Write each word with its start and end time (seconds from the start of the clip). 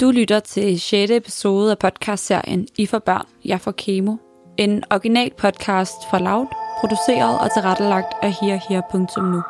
Du 0.00 0.10
lytter 0.10 0.40
til 0.40 0.80
6. 0.80 1.10
episode 1.10 1.70
af 1.70 1.78
podcastserien 1.78 2.66
I 2.78 2.86
for 2.86 2.98
børn, 2.98 3.26
jeg 3.44 3.60
får 3.60 3.70
kemo. 3.70 4.16
En 4.56 4.84
original 4.90 5.30
podcast 5.38 5.94
fra 6.10 6.18
Loud, 6.18 6.46
produceret 6.80 7.38
og 7.40 7.52
tilrettelagt 7.54 8.12
af 8.22 8.32
herher.nu. 8.40 9.42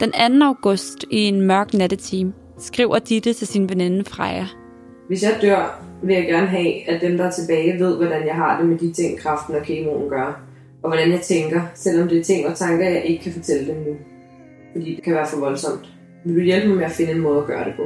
Den 0.00 0.40
2. 0.40 0.46
august 0.46 1.04
i 1.10 1.18
en 1.18 1.40
mørk 1.40 1.74
nattetime 1.74 2.32
skriver 2.58 2.98
Ditte 2.98 3.32
til 3.32 3.46
sin 3.46 3.68
veninde 3.68 4.04
Freja. 4.04 4.46
Hvis 5.08 5.22
jeg 5.22 5.38
dør, 5.42 5.82
vil 6.02 6.14
jeg 6.16 6.26
gerne 6.26 6.46
have, 6.46 6.88
at 6.88 7.00
dem, 7.00 7.16
der 7.16 7.24
er 7.24 7.30
tilbage, 7.30 7.78
ved, 7.78 7.96
hvordan 7.96 8.26
jeg 8.26 8.34
har 8.34 8.58
det 8.58 8.68
med 8.68 8.78
de 8.78 8.92
ting, 8.92 9.18
kraften 9.18 9.54
og 9.54 9.62
kemoen 9.62 10.08
gør. 10.08 10.40
Og 10.82 10.88
hvordan 10.90 11.10
jeg 11.10 11.20
tænker, 11.20 11.60
selvom 11.74 12.08
det 12.08 12.18
er 12.18 12.24
ting 12.24 12.46
og 12.46 12.56
tanker, 12.56 12.88
jeg 12.88 13.04
ikke 13.04 13.24
kan 13.24 13.32
fortælle 13.32 13.66
dem 13.66 13.76
nu. 13.76 13.96
Fordi 14.72 14.94
det 14.94 15.04
kan 15.04 15.14
være 15.14 15.26
for 15.26 15.40
voldsomt. 15.40 15.92
Vil 16.24 16.36
du 16.36 16.40
hjælpe 16.40 16.68
mig 16.68 16.76
med 16.76 16.84
at 16.84 16.92
finde 16.92 17.12
en 17.12 17.20
måde 17.20 17.38
at 17.38 17.46
gøre 17.46 17.64
det 17.64 17.74
på? 17.76 17.82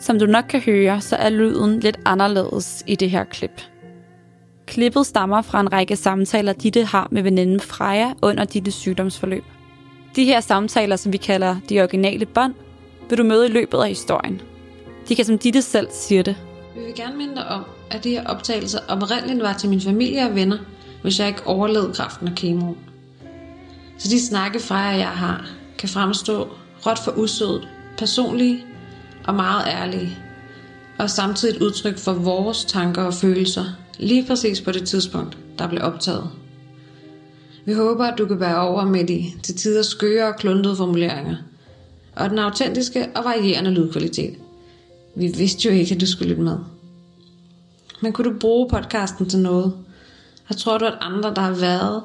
Som 0.00 0.18
du 0.18 0.26
nok 0.26 0.44
kan 0.48 0.60
høre, 0.60 1.00
så 1.00 1.16
er 1.16 1.28
lyden 1.28 1.80
lidt 1.80 1.98
anderledes 2.04 2.84
i 2.86 2.94
det 2.94 3.10
her 3.10 3.24
klip. 3.24 3.62
Klippet 4.66 5.06
stammer 5.06 5.42
fra 5.42 5.60
en 5.60 5.72
række 5.72 5.96
samtaler, 5.96 6.52
Ditte 6.52 6.84
har 6.84 7.08
med 7.10 7.22
veninden 7.22 7.60
Freja 7.60 8.12
under 8.22 8.44
Dittes 8.44 8.74
sygdomsforløb. 8.74 9.44
De 10.16 10.24
her 10.24 10.40
samtaler, 10.40 10.96
som 10.96 11.12
vi 11.12 11.16
kalder 11.16 11.56
de 11.68 11.80
originale 11.80 12.26
bånd, 12.26 12.54
vil 13.08 13.18
du 13.18 13.24
møde 13.24 13.48
i 13.48 13.50
løbet 13.50 13.78
af 13.78 13.88
historien. 13.88 14.40
De 15.08 15.16
kan 15.16 15.24
som 15.24 15.38
Ditte 15.38 15.62
selv 15.62 15.88
siger 15.90 16.22
det. 16.22 16.36
Vi 16.74 16.80
vil 16.80 16.94
gerne 16.94 17.16
minde 17.16 17.34
dig 17.34 17.48
om, 17.48 17.64
at 17.90 18.04
de 18.04 18.10
her 18.10 18.26
optagelser 18.26 18.78
oprindeligt 18.88 19.42
var 19.42 19.52
til 19.52 19.68
min 19.68 19.80
familie 19.80 20.22
og 20.22 20.34
venner, 20.34 20.58
hvis 21.02 21.20
jeg 21.20 21.28
ikke 21.28 21.46
overlevede 21.46 21.92
kraften 21.94 22.28
af 22.28 22.34
kemo. 22.34 22.74
Så 23.98 24.08
de 24.08 24.26
snakke 24.26 24.60
fra 24.60 24.78
jeg 24.78 25.08
har, 25.08 25.46
kan 25.78 25.88
fremstå 25.88 26.48
råt 26.86 26.98
for 26.98 27.12
usødet, 27.16 27.68
personlige 27.98 28.64
og 29.24 29.34
meget 29.34 29.66
ærlige, 29.66 30.18
og 30.98 31.10
samtidig 31.10 31.56
et 31.56 31.62
udtryk 31.62 31.98
for 31.98 32.12
vores 32.12 32.64
tanker 32.64 33.02
og 33.02 33.14
følelser, 33.14 33.64
lige 33.98 34.26
præcis 34.26 34.60
på 34.60 34.72
det 34.72 34.88
tidspunkt, 34.88 35.38
der 35.58 35.68
blev 35.68 35.82
optaget. 35.82 36.30
Vi 37.64 37.72
håber, 37.72 38.04
at 38.04 38.18
du 38.18 38.26
kan 38.26 38.40
være 38.40 38.60
over 38.60 38.84
med 38.84 39.04
de 39.04 39.24
til 39.42 39.56
tider 39.56 39.82
skøre 39.82 40.28
og 40.28 40.36
kluntede 40.36 40.76
formuleringer, 40.76 41.36
og 42.16 42.30
den 42.30 42.38
autentiske 42.38 43.08
og 43.14 43.24
varierende 43.24 43.70
lydkvalitet. 43.70 44.36
Vi 45.16 45.26
vidste 45.26 45.68
jo 45.68 45.74
ikke, 45.74 45.94
at 45.94 46.00
du 46.00 46.06
skulle 46.06 46.28
lytte 46.28 46.42
med. 46.42 46.58
Men 48.02 48.12
kunne 48.12 48.32
du 48.32 48.38
bruge 48.38 48.68
podcasten 48.68 49.28
til 49.28 49.38
noget? 49.38 49.72
Jeg 50.48 50.56
tror 50.56 50.78
du, 50.78 50.84
at 50.84 50.98
andre, 51.00 51.34
der 51.34 51.42
har 51.42 51.54
været 51.54 52.02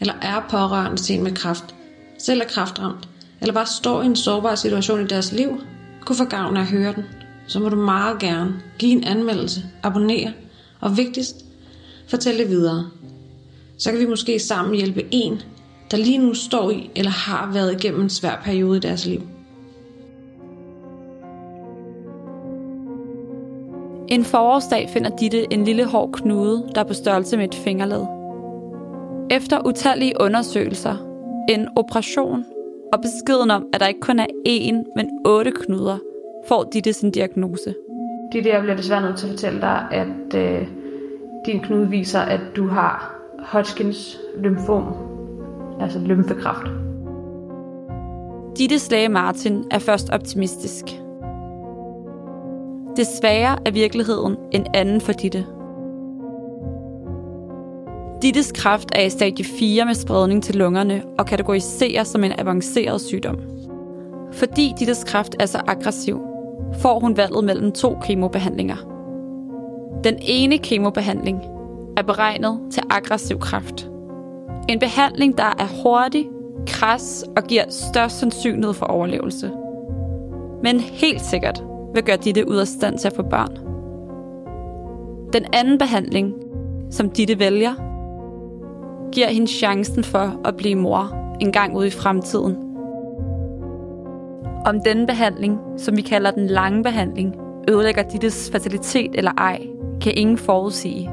eller 0.00 0.14
er 0.22 0.46
pårørende 0.50 1.02
til 1.02 1.16
en 1.16 1.22
med 1.22 1.32
kraft, 1.32 1.74
selv 2.18 2.40
er 2.40 2.44
kraftramt, 2.44 3.08
eller 3.40 3.54
bare 3.54 3.66
står 3.66 4.02
i 4.02 4.06
en 4.06 4.16
sårbar 4.16 4.54
situation 4.54 5.04
i 5.04 5.06
deres 5.06 5.32
liv, 5.32 5.60
kunne 6.00 6.16
få 6.16 6.24
gavn 6.24 6.56
af 6.56 6.60
at 6.60 6.66
høre 6.66 6.92
den, 6.92 7.04
så 7.46 7.60
må 7.60 7.68
du 7.68 7.76
meget 7.76 8.18
gerne 8.18 8.54
give 8.78 8.92
en 8.92 9.04
anmeldelse, 9.04 9.62
abonnere, 9.82 10.32
og 10.80 10.96
vigtigst, 10.96 11.44
fortælle 12.08 12.40
det 12.40 12.50
videre. 12.50 12.90
Så 13.78 13.90
kan 13.90 14.00
vi 14.00 14.06
måske 14.06 14.38
sammen 14.38 14.74
hjælpe 14.74 15.04
en, 15.10 15.42
der 15.90 15.96
lige 15.96 16.18
nu 16.18 16.34
står 16.34 16.70
i 16.70 16.90
eller 16.96 17.10
har 17.10 17.52
været 17.52 17.72
igennem 17.72 18.00
en 18.00 18.10
svær 18.10 18.40
periode 18.44 18.76
i 18.76 18.80
deres 18.80 19.06
liv. 19.06 19.22
En 24.08 24.24
forårsdag 24.24 24.90
finder 24.92 25.16
Ditte 25.16 25.52
en 25.52 25.64
lille 25.64 25.84
hård 25.84 26.12
knude, 26.12 26.68
der 26.74 26.80
er 26.80 26.84
på 26.84 26.94
størrelse 26.94 27.36
med 27.36 27.44
et 27.44 27.54
fingerled. 27.54 28.06
Efter 29.30 29.66
utallige 29.66 30.20
undersøgelser, 30.20 30.96
en 31.48 31.68
operation 31.76 32.44
og 32.92 33.00
beskeden 33.00 33.50
om, 33.50 33.66
at 33.72 33.80
der 33.80 33.86
ikke 33.86 34.00
kun 34.00 34.18
er 34.18 34.26
én, 34.48 34.92
men 34.96 35.10
otte 35.24 35.50
knuder, 35.50 35.98
får 36.48 36.64
Ditte 36.72 36.92
sin 36.92 37.10
diagnose. 37.10 37.74
Det 38.32 38.44
der 38.44 38.60
bliver 38.60 38.76
desværre 38.76 39.02
nødt 39.02 39.16
til 39.16 39.26
at 39.26 39.30
fortælle 39.30 39.60
dig, 39.60 39.86
at 39.90 40.34
øh, 40.34 40.68
din 41.46 41.60
knude 41.60 41.90
viser, 41.90 42.20
at 42.20 42.40
du 42.56 42.68
har 42.68 43.14
Hodgkins 43.38 44.20
lymfom, 44.38 44.94
altså 45.80 45.98
lymfekræft. 45.98 46.66
Dittes 48.58 48.90
læge 48.90 49.08
Martin 49.08 49.64
er 49.70 49.78
først 49.78 50.10
optimistisk. 50.10 50.84
Desværre 52.96 53.58
er 53.66 53.70
virkeligheden 53.70 54.36
en 54.52 54.66
anden 54.74 55.00
for 55.00 55.12
Ditte. 55.12 55.46
Dittes 58.22 58.52
kræft 58.52 58.88
er 58.94 59.02
i 59.02 59.10
stadie 59.10 59.44
4 59.44 59.84
med 59.84 59.94
spredning 59.94 60.42
til 60.42 60.56
lungerne 60.56 61.02
og 61.18 61.26
kategoriseres 61.26 62.08
som 62.08 62.24
en 62.24 62.32
avanceret 62.38 63.00
sygdom. 63.00 63.38
Fordi 64.32 64.74
Dittes 64.78 65.04
kræft 65.04 65.36
er 65.40 65.46
så 65.46 65.60
aggressiv, 65.66 66.20
får 66.82 67.00
hun 67.00 67.16
valget 67.16 67.44
mellem 67.44 67.72
to 67.72 67.98
kemobehandlinger. 68.04 68.76
Den 70.04 70.16
ene 70.20 70.58
kemobehandling 70.58 71.40
er 71.96 72.02
beregnet 72.02 72.60
til 72.70 72.82
aggressiv 72.90 73.38
kræft. 73.38 73.90
En 74.68 74.78
behandling, 74.78 75.38
der 75.38 75.54
er 75.58 75.82
hurtig, 75.82 76.28
kras 76.66 77.24
og 77.36 77.44
giver 77.44 77.64
størst 77.70 78.18
sandsynlighed 78.18 78.74
for 78.74 78.86
overlevelse. 78.86 79.50
Men 80.62 80.80
helt 80.80 81.20
sikkert 81.20 81.64
vil 81.94 82.02
gøre 82.02 82.16
Ditte 82.16 82.48
ud 82.48 82.56
af 82.56 82.66
stand 82.66 82.98
til 82.98 83.08
at 83.08 83.16
få 83.16 83.22
børn. 83.22 83.58
Den 85.32 85.44
anden 85.52 85.78
behandling, 85.78 86.34
som 86.90 87.10
Ditte 87.10 87.38
vælger, 87.38 87.87
giver 89.12 89.28
hende 89.28 89.46
chancen 89.46 90.04
for 90.04 90.40
at 90.44 90.56
blive 90.56 90.74
mor 90.74 91.14
en 91.40 91.52
gang 91.52 91.76
ude 91.76 91.86
i 91.86 91.90
fremtiden. 91.90 92.56
Om 94.66 94.80
denne 94.80 95.06
behandling, 95.06 95.58
som 95.76 95.96
vi 95.96 96.02
kalder 96.02 96.30
den 96.30 96.46
lange 96.46 96.82
behandling, 96.82 97.34
ødelægger 97.68 98.02
Dittes 98.02 98.50
fertilitet 98.52 99.10
eller 99.14 99.30
ej, 99.38 99.66
kan 100.00 100.12
ingen 100.16 100.38
forudsige. 100.38 101.10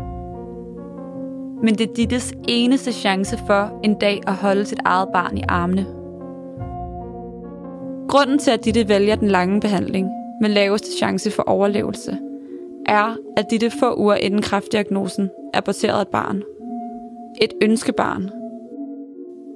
Men 1.64 1.76
det 1.76 1.90
er 1.90 1.94
Dittes 1.94 2.34
eneste 2.48 2.94
chance 2.94 3.40
for 3.48 3.80
en 3.84 3.94
dag 3.94 4.22
at 4.28 4.34
holde 4.34 4.66
sit 4.66 4.80
eget 4.86 5.10
barn 5.14 5.38
i 5.38 5.44
armene. 5.50 5.86
Grunden 8.10 8.40
til, 8.40 8.52
at 8.52 8.66
Ditte 8.66 8.90
vælger 8.90 9.16
den 9.16 9.28
lange 9.28 9.62
behandling 9.62 10.10
med 10.42 10.50
laveste 10.50 10.98
chance 10.98 11.32
for 11.32 11.44
overlevelse, 11.44 12.18
er, 12.86 13.16
at 13.38 13.46
Ditte 13.52 13.72
få 13.80 13.96
uger 14.00 14.16
inden 14.16 14.42
kræftdiagnosen 14.42 15.30
aborterede 15.54 16.02
et 16.02 16.08
barn– 16.08 16.44
et 17.42 17.54
ønskebarn. 17.62 18.30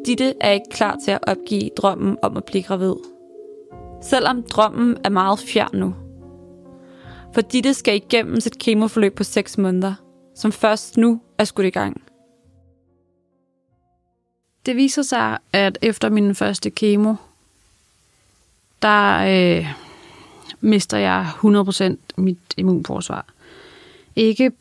Ditte 0.06 0.34
er 0.42 0.52
ikke 0.52 0.70
klar 0.72 0.98
til 1.06 1.12
at 1.12 1.20
opgive 1.22 1.70
drømmen 1.78 2.18
om 2.22 2.38
at 2.38 2.46
blive 2.46 2.64
gravid. 2.64 2.96
Selvom 4.02 4.44
drømmen 4.44 4.98
er 5.04 5.10
meget 5.10 5.40
fjern 5.40 5.70
nu. 5.74 5.96
For 7.34 7.42
Ditte 7.42 7.74
skal 7.74 7.96
igennem 7.96 8.40
sit 8.40 8.60
kemoforløb 8.60 9.16
på 9.16 9.24
6 9.24 9.58
måneder, 9.58 9.94
som 10.36 10.52
først 10.52 10.98
nu 10.98 11.22
er 11.38 11.44
skudt 11.44 11.68
i 11.68 11.70
gang. 11.70 12.02
Det 14.66 14.76
viser 14.76 15.02
sig, 15.02 15.38
at 15.54 15.78
efter 15.82 16.10
min 16.10 16.36
første 16.36 16.70
kemo, 16.70 17.16
der 18.82 19.18
øh, 19.18 19.68
mister 20.62 20.98
jeg 20.98 21.28
100% 21.44 21.96
mit 22.18 22.38
immunforsvar. 22.58 23.26
Ikke 24.16 24.52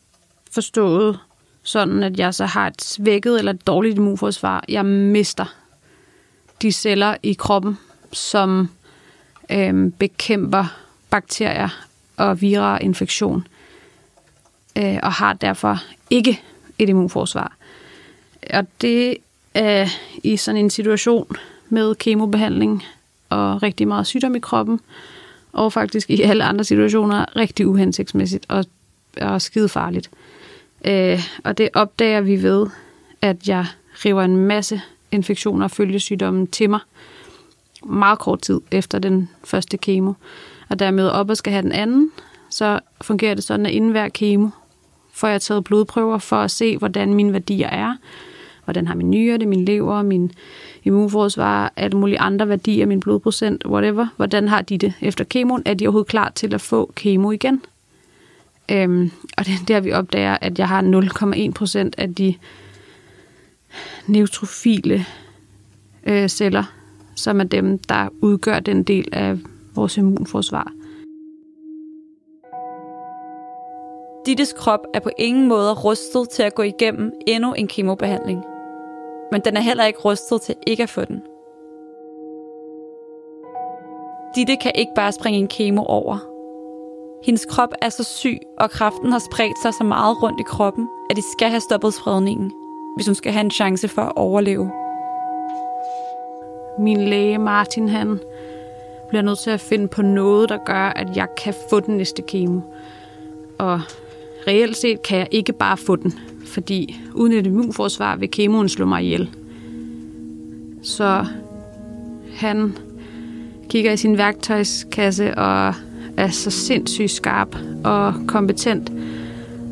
forstået 0.50 1.18
sådan 1.68 2.02
at 2.02 2.18
jeg 2.18 2.34
så 2.34 2.46
har 2.46 2.66
et 2.66 2.82
svækket 2.82 3.38
eller 3.38 3.52
et 3.52 3.66
dårligt 3.66 3.96
immunforsvar. 3.96 4.64
Jeg 4.68 4.86
mister 4.86 5.44
de 6.62 6.72
celler 6.72 7.16
i 7.22 7.32
kroppen, 7.32 7.78
som 8.12 8.68
øh, 9.50 9.92
bekæmper 9.98 10.76
bakterier 11.10 11.68
og 12.16 12.40
vira 12.40 12.78
infektion, 12.78 13.46
øh, 14.76 14.98
og 15.02 15.12
har 15.12 15.32
derfor 15.32 15.82
ikke 16.10 16.42
et 16.78 16.88
immunforsvar. 16.88 17.56
Og 18.54 18.66
det 18.80 19.16
er 19.54 19.86
i 20.22 20.36
sådan 20.36 20.60
en 20.60 20.70
situation 20.70 21.36
med 21.68 21.94
kemobehandling 21.94 22.84
og 23.28 23.62
rigtig 23.62 23.88
meget 23.88 24.06
sygdom 24.06 24.34
i 24.34 24.40
kroppen, 24.40 24.80
og 25.52 25.72
faktisk 25.72 26.10
i 26.10 26.22
alle 26.22 26.44
andre 26.44 26.64
situationer 26.64 27.37
rigtig 27.37 27.66
uhensigtsmæssigt 27.66 28.46
og, 28.48 28.64
og 29.20 29.43
skide 29.43 29.69
farligt. 29.69 30.10
Øh, 30.12 30.38
Øh, 30.84 31.20
og 31.44 31.58
det 31.58 31.69
opdager 31.75 32.20
vi 32.20 32.42
ved, 32.42 32.66
at 33.22 33.48
jeg 33.48 33.66
river 34.04 34.22
en 34.22 34.36
masse 34.36 34.80
infektioner 35.12 35.64
og 35.64 35.70
følgesygdomme 35.70 36.46
til 36.46 36.70
mig 36.70 36.80
meget 37.86 38.19
kort 38.19 38.40
tid 38.42 38.60
efter 38.70 38.98
den 38.98 39.28
første 39.44 39.76
kemo. 39.76 40.12
Og 40.69 40.78
dermed 40.78 41.08
op 41.08 41.30
og 41.30 41.36
skal 41.36 41.52
have 41.52 41.62
den 41.62 41.72
anden, 41.72 42.10
så 42.50 42.80
fungerer 43.00 43.34
det 43.34 43.44
sådan, 43.44 43.66
at 43.66 43.72
inden 43.72 43.90
hver 43.90 44.08
kemo 44.08 44.48
får 45.12 45.28
jeg 45.28 45.42
taget 45.42 45.64
blodprøver 45.64 46.19
for 46.19 46.36
at 46.36 46.50
se, 46.50 46.76
hvordan 46.76 47.14
mine 47.14 47.32
værdier 47.32 47.69
er. 47.69 47.96
Hvordan 48.64 48.86
har 48.86 48.94
min 48.94 49.10
nyre 49.10 49.38
det, 49.38 49.48
min 49.48 49.64
lever, 49.64 50.02
min 50.02 50.32
immunforsvar, 50.84 51.72
alle 51.76 51.98
mulige 51.98 52.19
andre 52.19 52.48
værdier, 52.48 52.86
min 52.86 53.00
blodprocent, 53.00 53.66
whatever. 53.66 54.06
Hvordan 54.16 54.48
har 54.48 54.62
de 54.62 54.78
det 54.78 54.92
efter 55.00 55.24
kemoen? 55.24 55.62
Er 55.66 55.74
de 55.74 55.86
overhovedet 55.86 56.10
klar 56.10 56.32
til 56.34 56.54
at 56.54 56.60
få 56.60 56.92
kemo 56.94 57.31
igen? 57.31 57.62
Øhm, 58.73 59.11
og 59.38 59.47
det 59.47 59.53
er 59.53 59.65
der, 59.69 59.81
vi 59.81 59.93
opdager, 59.93 60.38
at 60.41 60.59
jeg 60.59 60.69
har 60.69 60.82
0,1 61.49 61.53
procent 61.53 61.94
af 61.99 62.15
de 62.15 62.35
neutrofile 64.06 65.06
øh, 66.06 66.29
celler, 66.29 66.65
som 67.15 67.41
er 67.41 67.44
dem, 67.44 67.79
der 67.79 68.09
udgør 68.23 68.61
den 68.61 68.82
del 68.82 69.09
af 69.12 69.38
vores 69.75 69.97
immunforsvar. 69.97 70.73
Dittes 74.26 74.53
krop 74.53 74.81
er 74.94 75.00
på 75.00 75.11
ingen 75.19 75.49
måde 75.49 75.73
rustet 75.73 76.29
til 76.29 76.43
at 76.43 76.55
gå 76.55 76.62
igennem 76.62 77.12
endnu 77.26 77.53
en 77.53 77.69
kemobehandling. 77.69 78.44
Men 79.32 79.41
den 79.41 79.56
er 79.56 79.61
heller 79.61 79.85
ikke 79.85 79.99
rustet 79.99 80.43
til 80.43 80.55
ikke 80.67 80.82
at 80.82 80.91
få 80.91 81.05
den. 81.05 81.20
Ditte 84.37 84.56
kan 84.56 84.73
ikke 84.75 84.93
bare 84.94 85.12
springe 85.12 85.38
en 85.38 85.49
kemo 85.49 85.82
over– 85.82 86.19
hendes 87.23 87.47
krop 87.47 87.69
er 87.82 87.88
så 87.88 88.05
syg, 88.05 88.38
og 88.59 88.70
kraften 88.70 89.12
har 89.12 89.19
spredt 89.19 89.62
sig 89.62 89.75
så 89.75 89.85
meget 89.85 90.23
rundt 90.23 90.41
i 90.41 90.43
kroppen, 90.43 90.88
at 91.11 91.17
de 91.17 91.23
skal 91.37 91.49
have 91.49 91.61
stoppet 91.61 91.94
spredningen, 91.94 92.53
hvis 92.97 93.06
hun 93.06 93.15
skal 93.15 93.32
have 93.32 93.44
en 93.44 93.50
chance 93.50 93.88
for 93.88 94.03
at 94.03 94.12
overleve. 94.17 94.70
Min 96.79 97.00
læge 97.00 97.38
Martin, 97.38 97.88
han 97.88 98.20
bliver 99.09 99.23
nødt 99.23 99.38
til 99.38 99.50
at 99.50 99.61
finde 99.61 99.88
på 99.88 100.03
noget, 100.03 100.49
der 100.49 100.59
gør, 100.67 100.88
at 100.88 101.17
jeg 101.17 101.29
kan 101.37 101.55
få 101.70 101.81
den 101.81 101.97
næste 101.97 102.23
kemo. 102.23 102.61
Og 103.59 103.81
reelt 104.47 104.76
set 104.76 105.03
kan 105.03 105.19
jeg 105.19 105.29
ikke 105.31 105.53
bare 105.53 105.76
få 105.76 105.97
den, 105.97 106.19
fordi 106.47 107.00
uden 107.15 107.32
et 107.32 107.47
immunforsvar 107.47 108.17
vil 108.17 108.31
kemoen 108.31 108.69
slå 108.69 108.87
mig 108.87 109.05
ihjel. 109.05 109.31
Så 110.82 111.26
han 112.35 112.76
kigger 113.69 113.93
i 113.93 113.97
sin 113.97 114.19
værktøjskasse 114.19 115.38
og 115.38 115.75
er 116.19 116.29
så 116.29 116.50
sindssygt 116.50 117.11
skarp 117.11 117.56
og 117.85 118.15
kompetent 118.26 118.93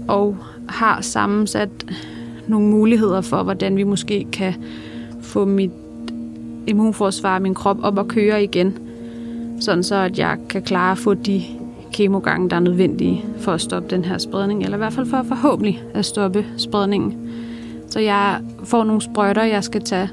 og 0.09 0.37
har 0.69 1.01
sammensat 1.01 1.71
nogle 2.47 2.67
muligheder 2.67 3.21
for, 3.21 3.43
hvordan 3.43 3.77
vi 3.77 3.83
måske 3.85 4.27
kan 4.33 4.55
få 5.23 5.45
mit 5.45 5.71
immunforsvar, 6.67 7.39
min 7.39 7.55
krop 7.55 7.79
op 7.83 7.99
at 7.99 8.09
køre 8.09 8.45
igen, 8.45 8.79
sådan 9.61 9.83
så 9.83 9.95
at 9.95 10.19
jeg 10.19 10.37
kan 10.49 10.63
klare 10.63 10.93
at 10.93 10.99
få 10.99 11.15
de 11.15 11.43
kemogange, 11.93 12.51
der 12.51 12.57
er 12.57 12.61
nødvendige 12.61 13.25
for 13.39 13.53
at 13.53 13.61
stoppe 13.61 13.89
den 13.91 14.05
her 14.05 14.19
spredning, 14.19 14.63
eller 14.63 14.77
i 14.77 14.79
hvert 14.79 14.93
fald 14.93 15.07
for 15.07 15.23
forhåbentlig 15.23 15.83
at 15.95 16.05
stoppe 16.05 16.47
spredningen. 16.57 17.31
Så 17.89 18.01
jeg 18.01 18.41
får 18.65 18.85
nogle 18.85 19.01
sprøjter, 19.03 19.43
jeg 19.43 19.65
skal 19.65 19.83
tage 19.83 20.11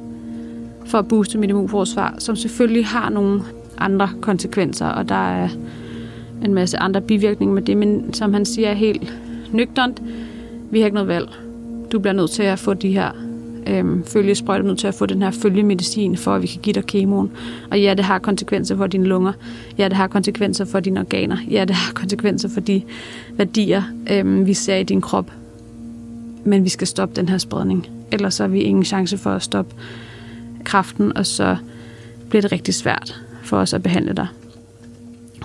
for 0.86 0.98
at 0.98 1.08
booste 1.08 1.38
mit 1.38 1.50
immunforsvar, 1.50 2.16
som 2.18 2.36
selvfølgelig 2.36 2.86
har 2.86 3.10
nogle 3.10 3.42
andre 3.78 4.10
konsekvenser, 4.22 4.88
og 4.88 5.10
der 5.10 5.30
er 5.30 5.50
en 6.46 6.54
masse 6.54 6.78
andre 6.78 7.02
bivirkninger 7.02 7.54
med 7.54 7.62
det, 7.62 7.78
men 7.78 8.14
som 8.14 8.34
han 8.34 8.46
siger 8.46 8.74
helt 8.74 9.14
nøgternt, 9.52 10.02
vi 10.72 10.80
har 10.80 10.86
ikke 10.86 10.96
noget 10.96 11.08
valg. 11.08 11.30
Du 11.92 12.00
bliver 12.00 12.14
nødt 12.14 12.32
til 12.32 12.44
at 12.44 12.60
få 12.60 12.74
de 12.74 12.92
her 12.92 13.12
øhm, 13.68 14.04
følgesprøjter, 14.06 14.66
nødt 14.66 14.80
til 14.80 14.88
at 14.88 14.94
få 14.94 15.06
den 15.06 15.22
her 15.22 15.32
følgemedicin, 15.32 16.18
for 16.18 16.36
at 16.36 16.42
vi 16.42 16.48
kan 16.48 16.62
give 16.62 16.74
dig 16.74 16.86
kemoen. 16.86 17.32
Og 17.72 17.82
ja, 17.82 17.94
det 17.94 18.06
har 18.06 18.20
konsekvenser 18.20 18.78
for 18.78 18.88
dine 18.88 19.06
lunger. 19.06 19.34
Ja, 19.78 19.84
det 19.88 19.94
har 19.94 20.08
konsekvenser 20.08 20.66
for 20.66 20.80
dine 20.80 21.00
organer. 21.00 21.38
Ja, 21.52 21.66
det 21.66 21.76
har 21.76 21.94
konsekvenser 21.94 22.50
for 22.50 22.60
de 22.60 22.82
værdier, 23.32 23.84
øhm, 24.12 24.46
vi 24.46 24.54
ser 24.54 24.76
i 24.76 24.84
din 24.84 25.02
krop. 25.02 25.32
Men 26.46 26.64
vi 26.64 26.70
skal 26.70 26.88
stoppe 26.88 27.16
den 27.16 27.30
her 27.30 27.38
spredning. 27.38 27.88
Ellers 28.12 28.38
har 28.38 28.48
vi 28.48 28.62
ingen 28.62 28.86
chance 28.86 29.18
for 29.18 29.30
at 29.30 29.44
stoppe 29.44 29.76
kraften, 30.64 31.18
og 31.18 31.26
så 31.26 31.58
bliver 32.30 32.42
det 32.42 32.52
rigtig 32.52 32.74
svært 32.74 33.22
for 33.44 33.58
os 33.58 33.74
at 33.74 33.84
behandle 33.84 34.14
dig. 34.14 34.28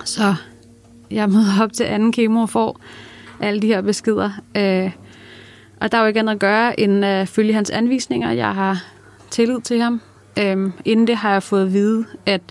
Så 0.05 0.35
jeg 1.11 1.29
møder 1.29 1.63
op 1.63 1.73
til 1.73 1.83
anden 1.83 2.11
kemo 2.11 2.41
og 2.41 2.49
får 2.49 2.79
alle 3.39 3.61
de 3.61 3.67
her 3.67 3.81
beskeder. 3.81 4.31
Øh, 4.57 4.91
og 5.79 5.91
der 5.91 5.97
er 5.97 6.01
jo 6.01 6.07
ikke 6.07 6.19
andet 6.19 6.33
at 6.33 6.39
gøre, 6.39 6.79
end 6.79 7.05
at 7.05 7.27
følge 7.27 7.53
hans 7.53 7.69
anvisninger. 7.69 8.31
Jeg 8.31 8.55
har 8.55 8.83
tillid 9.29 9.61
til 9.61 9.81
ham. 9.81 10.01
Øh, 10.39 10.71
inden 10.85 11.07
det 11.07 11.15
har 11.15 11.31
jeg 11.31 11.43
fået 11.43 11.65
at 11.65 11.73
vide, 11.73 12.05
at 12.25 12.41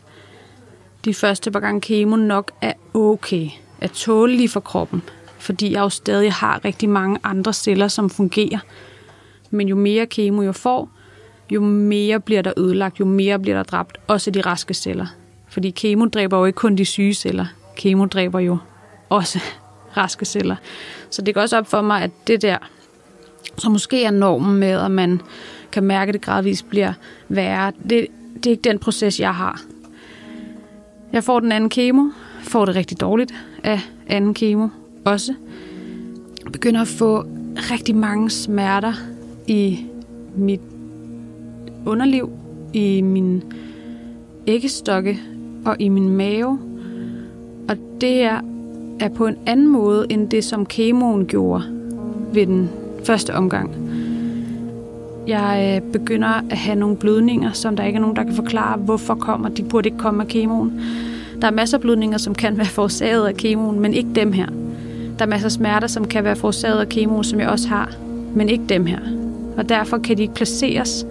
de 1.05 1.15
første 1.15 1.51
par 1.51 1.61
gange 1.61 1.81
kemo 1.81 2.17
nok 2.17 2.53
er 2.61 2.73
okay. 2.95 3.49
Er 3.81 3.89
tålige 3.89 4.49
for 4.49 4.61
kroppen. 4.61 5.03
Fordi 5.39 5.73
jeg 5.73 5.81
jo 5.81 5.89
stadig 5.89 6.33
har 6.33 6.65
rigtig 6.65 6.89
mange 6.89 7.19
andre 7.25 7.53
celler, 7.53 7.89
som 7.89 8.11
fungerer. 8.11 8.59
Men 9.51 9.69
jo 9.69 9.77
mere 9.77 10.07
kemo 10.07 10.43
jeg 10.43 10.55
får, 10.55 10.91
jo 11.51 11.61
mere 11.61 12.21
bliver 12.21 12.43
der 12.43 12.53
ødelagt, 12.57 13.01
jo 13.01 13.05
mere 13.05 13.39
bliver 13.39 13.57
der 13.57 13.63
dræbt, 13.63 13.99
også 14.07 14.31
de 14.31 14.41
raske 14.41 14.75
celler. 14.75 15.07
Fordi 15.49 15.71
kemo 15.71 16.07
dræber 16.07 16.39
jo 16.39 16.45
ikke 16.45 16.57
kun 16.57 16.77
de 16.77 16.85
syge 16.85 17.15
celler. 17.15 17.47
Kemo 17.79 18.05
dræber 18.05 18.41
jo 18.41 18.59
også 19.09 19.41
raske 19.97 20.25
celler. 20.25 20.57
Så 21.11 21.23
det 21.23 21.35
går 21.35 21.41
også 21.41 21.59
op 21.59 21.67
for 21.67 21.83
mig, 21.83 22.03
at 22.03 22.11
det 22.27 22.43
der, 22.43 22.59
som 23.59 23.73
måske 23.73 24.05
er 24.05 24.11
normen 24.11 24.57
med, 24.57 24.71
at 24.71 24.91
man 24.91 25.21
kan 25.73 25.85
mærke, 25.85 26.09
at 26.09 26.15
det 26.15 26.23
gradvist 26.23 26.69
bliver 26.71 26.93
værre, 27.29 27.73
det, 27.83 28.07
det 28.35 28.47
er 28.47 28.51
ikke 28.51 28.63
den 28.63 28.79
proces, 28.79 29.21
jeg 29.21 29.35
har. 29.35 29.63
Jeg 31.13 31.25
får 31.25 31.41
den 31.41 31.53
anden 31.53 31.71
kemo, 31.71 32.11
får 32.43 32.65
det 32.65 32.75
rigtig 32.75 33.01
dårligt 33.01 33.35
af 33.65 33.81
anden 34.07 34.35
kemo 34.35 34.69
også. 35.05 35.35
Jeg 36.45 36.53
begynder 36.53 36.81
at 36.81 36.89
få 36.89 37.27
rigtig 37.57 37.97
mange 37.97 38.31
smerter 38.31 38.95
i 39.47 39.87
mit 40.37 40.61
underliv, 41.87 42.31
i 42.73 43.03
min 43.03 43.53
æggestokke 44.47 45.21
og 45.65 45.77
i 45.79 45.89
min 45.89 46.09
mave. 46.09 46.68
Det 48.01 48.23
er, 48.23 48.41
er 49.01 49.09
på 49.09 49.27
en 49.27 49.37
anden 49.47 49.69
måde 49.69 50.07
end 50.11 50.29
det, 50.29 50.45
som 50.45 50.67
kemoen 50.67 51.27
gjorde 51.27 51.65
ved 52.33 52.47
den 52.47 52.71
første 53.05 53.35
omgang. 53.35 53.75
Jeg 55.27 55.83
øh, 55.85 55.93
begynder 55.93 56.29
at 56.51 56.59
have 56.59 56.79
nogle 56.79 56.97
blødninger, 56.97 57.53
som 57.53 57.77
der 57.77 57.85
ikke 57.85 57.97
er 57.97 58.01
nogen, 58.01 58.17
der 58.17 58.23
kan 58.25 58.35
forklare, 58.35 58.79
hvorfor 58.79 59.15
kommer. 59.15 59.49
De 59.49 59.63
burde 59.63 59.89
ikke 59.89 59.99
komme 59.99 60.23
af 60.23 60.29
kemoen. 60.29 60.81
Der 61.41 61.47
er 61.47 61.51
masser 61.51 61.77
af 61.77 61.81
blødninger, 61.81 62.19
som 62.19 62.35
kan 62.35 62.57
være 62.57 62.67
forårsaget 62.67 63.27
af 63.27 63.35
kemoen, 63.35 63.81
men 63.81 63.95
ikke 63.95 64.11
dem 64.15 64.33
her. 64.33 64.47
Der 65.19 65.25
er 65.25 65.29
masser 65.29 65.47
af 65.47 65.53
smerter, 65.53 65.87
som 65.87 66.05
kan 66.07 66.25
være 66.25 66.37
forårsaget 66.37 66.81
af 66.81 66.89
kemoen, 66.89 67.25
som 67.25 67.41
jeg 67.41 67.49
også 67.49 67.69
har, 67.69 67.93
men 68.35 68.49
ikke 68.49 68.65
dem 68.69 68.87
her. 68.87 68.99
Og 69.57 69.69
derfor 69.69 69.99
kan 69.99 70.17
de 70.17 70.23
ikke 70.23 70.35
placeres 70.35 71.07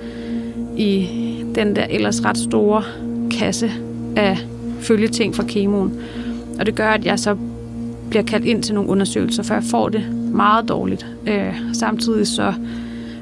i 0.77 1.07
den 1.55 1.75
der 1.75 1.85
ellers 1.89 2.25
ret 2.25 2.37
store 2.37 2.83
kasse 3.31 3.71
af 4.15 4.37
følgeting 4.79 5.35
fra 5.35 5.43
kemoen. 5.47 5.93
Og 6.59 6.65
det 6.65 6.75
gør, 6.75 6.89
at 6.89 7.05
jeg 7.05 7.19
så 7.19 7.37
bliver 8.09 8.23
kaldt 8.23 8.45
ind 8.45 8.63
til 8.63 8.75
nogle 8.75 8.89
undersøgelser, 8.89 9.43
for 9.43 9.53
jeg 9.53 9.63
får 9.63 9.89
det 9.89 10.15
meget 10.31 10.69
dårligt. 10.69 11.07
Øh, 11.27 11.55
samtidig 11.73 12.27
så 12.27 12.53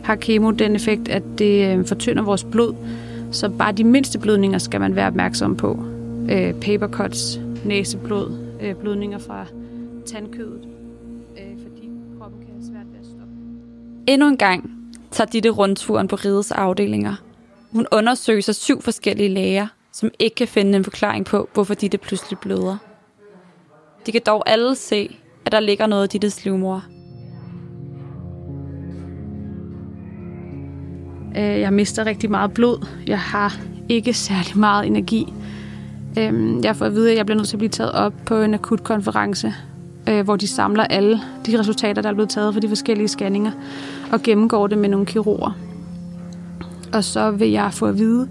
har 0.03 0.15
kemo 0.15 0.51
den 0.51 0.75
effekt, 0.75 1.09
at 1.09 1.23
det 1.37 1.77
øh, 1.77 1.85
fortynder 1.85 2.23
vores 2.23 2.43
blod, 2.43 2.75
så 3.31 3.49
bare 3.49 3.71
de 3.71 3.83
mindste 3.83 4.19
blødninger 4.19 4.57
skal 4.57 4.79
man 4.79 4.95
være 4.95 5.07
opmærksom 5.07 5.55
på. 5.55 5.85
Øh, 6.31 6.53
papercuts, 6.53 7.39
næseblod, 7.65 8.37
øh, 8.61 8.75
blødninger 8.75 9.17
fra 9.17 9.45
tandkødet, 10.05 10.67
øh, 11.37 11.63
fordi 11.63 11.89
kroppen 12.19 12.39
kan 12.39 12.49
have 12.53 12.63
svært 12.63 12.85
ved 12.91 12.99
at 12.99 13.05
stoppe. 13.05 13.33
Endnu 14.07 14.27
en 14.27 14.37
gang 14.37 14.71
tager 15.11 15.27
Ditte 15.27 15.49
rundturen 15.49 16.07
på 16.07 16.15
rides 16.15 16.51
afdelinger. 16.51 17.15
Hun 17.71 17.87
undersøger 17.91 18.41
sig 18.41 18.55
syv 18.55 18.81
forskellige 18.81 19.29
læger, 19.29 19.67
som 19.91 20.11
ikke 20.19 20.35
kan 20.35 20.47
finde 20.47 20.77
en 20.77 20.83
forklaring 20.83 21.25
på, 21.25 21.49
hvorfor 21.53 21.73
Ditte 21.73 21.97
pludselig 21.97 22.39
bløder. 22.39 22.77
De 24.05 24.11
kan 24.11 24.21
dog 24.25 24.43
alle 24.49 24.75
se, 24.75 25.17
at 25.45 25.51
der 25.51 25.59
ligger 25.59 25.87
noget 25.87 26.05
i 26.05 26.17
Dittes 26.17 26.45
livmor. 26.45 26.83
Øh, 31.37 31.59
jeg 31.59 31.73
mister 31.73 32.05
rigtig 32.05 32.31
meget 32.31 32.53
blod. 32.53 32.87
Jeg 33.07 33.19
har 33.19 33.57
ikke 33.89 34.13
særlig 34.13 34.57
meget 34.57 34.87
energi. 34.87 35.33
Øhm, 36.19 36.63
jeg 36.63 36.75
får 36.75 36.85
at 36.85 36.93
vide, 36.93 37.11
at 37.11 37.17
jeg 37.17 37.25
bliver 37.25 37.37
nødt 37.37 37.47
til 37.47 37.55
at 37.55 37.59
blive 37.59 37.69
taget 37.69 37.91
op 37.91 38.13
på 38.25 38.35
en 38.35 38.53
akut 38.53 38.83
konference, 38.83 39.53
øh, 40.09 40.23
hvor 40.23 40.35
de 40.35 40.47
samler 40.47 40.83
alle 40.83 41.19
de 41.45 41.59
resultater, 41.59 42.01
der 42.01 42.09
er 42.09 42.13
blevet 42.13 42.29
taget 42.29 42.53
for 42.53 42.61
de 42.61 42.67
forskellige 42.67 43.07
scanninger, 43.07 43.51
og 44.11 44.21
gennemgår 44.21 44.67
det 44.67 44.77
med 44.77 44.89
nogle 44.89 45.05
kirurger. 45.05 45.57
Og 46.93 47.03
så 47.03 47.31
vil 47.31 47.49
jeg 47.51 47.73
få 47.73 47.85
at 47.85 47.97
vide, 47.97 48.29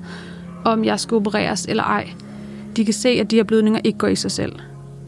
om 0.64 0.84
jeg 0.84 1.00
skal 1.00 1.14
opereres 1.14 1.66
eller 1.66 1.82
ej. 1.82 2.10
De 2.76 2.84
kan 2.84 2.94
se, 2.94 3.08
at 3.08 3.30
de 3.30 3.36
her 3.36 3.44
blødninger 3.44 3.80
ikke 3.84 3.98
går 3.98 4.08
i 4.08 4.16
sig 4.16 4.30
selv. 4.30 4.52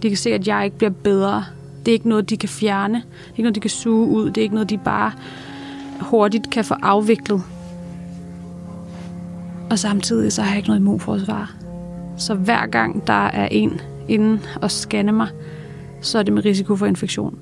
De 0.02 0.08
kan 0.08 0.16
se, 0.16 0.34
at 0.34 0.48
jeg 0.48 0.64
ikke 0.64 0.76
bliver 0.76 0.90
bedre. 0.90 1.44
Det 1.78 1.88
er 1.88 1.92
ikke 1.92 2.08
noget, 2.08 2.30
de 2.30 2.36
kan 2.36 2.48
fjerne. 2.48 2.94
Det 2.94 3.26
er 3.26 3.30
ikke 3.30 3.42
noget, 3.42 3.54
de 3.54 3.60
kan 3.60 3.70
suge 3.70 4.08
ud. 4.08 4.26
Det 4.26 4.38
er 4.38 4.42
ikke 4.42 4.54
noget, 4.54 4.70
de 4.70 4.78
bare 4.78 5.12
hurtigt 6.00 6.50
kan 6.50 6.64
få 6.64 6.74
afviklet. 6.82 7.42
Og 9.70 9.78
samtidig 9.78 10.32
så 10.32 10.42
har 10.42 10.50
jeg 10.50 10.56
ikke 10.56 10.68
noget 10.68 10.80
immunforsvar. 10.80 11.54
Så 12.16 12.34
hver 12.34 12.66
gang 12.66 13.06
der 13.06 13.26
er 13.26 13.48
en 13.50 13.80
inden 14.08 14.40
og 14.62 14.70
scanne 14.70 15.12
mig, 15.12 15.28
så 16.00 16.18
er 16.18 16.22
det 16.22 16.32
med 16.34 16.44
risiko 16.44 16.76
for 16.76 16.86
infektion. 16.86 17.38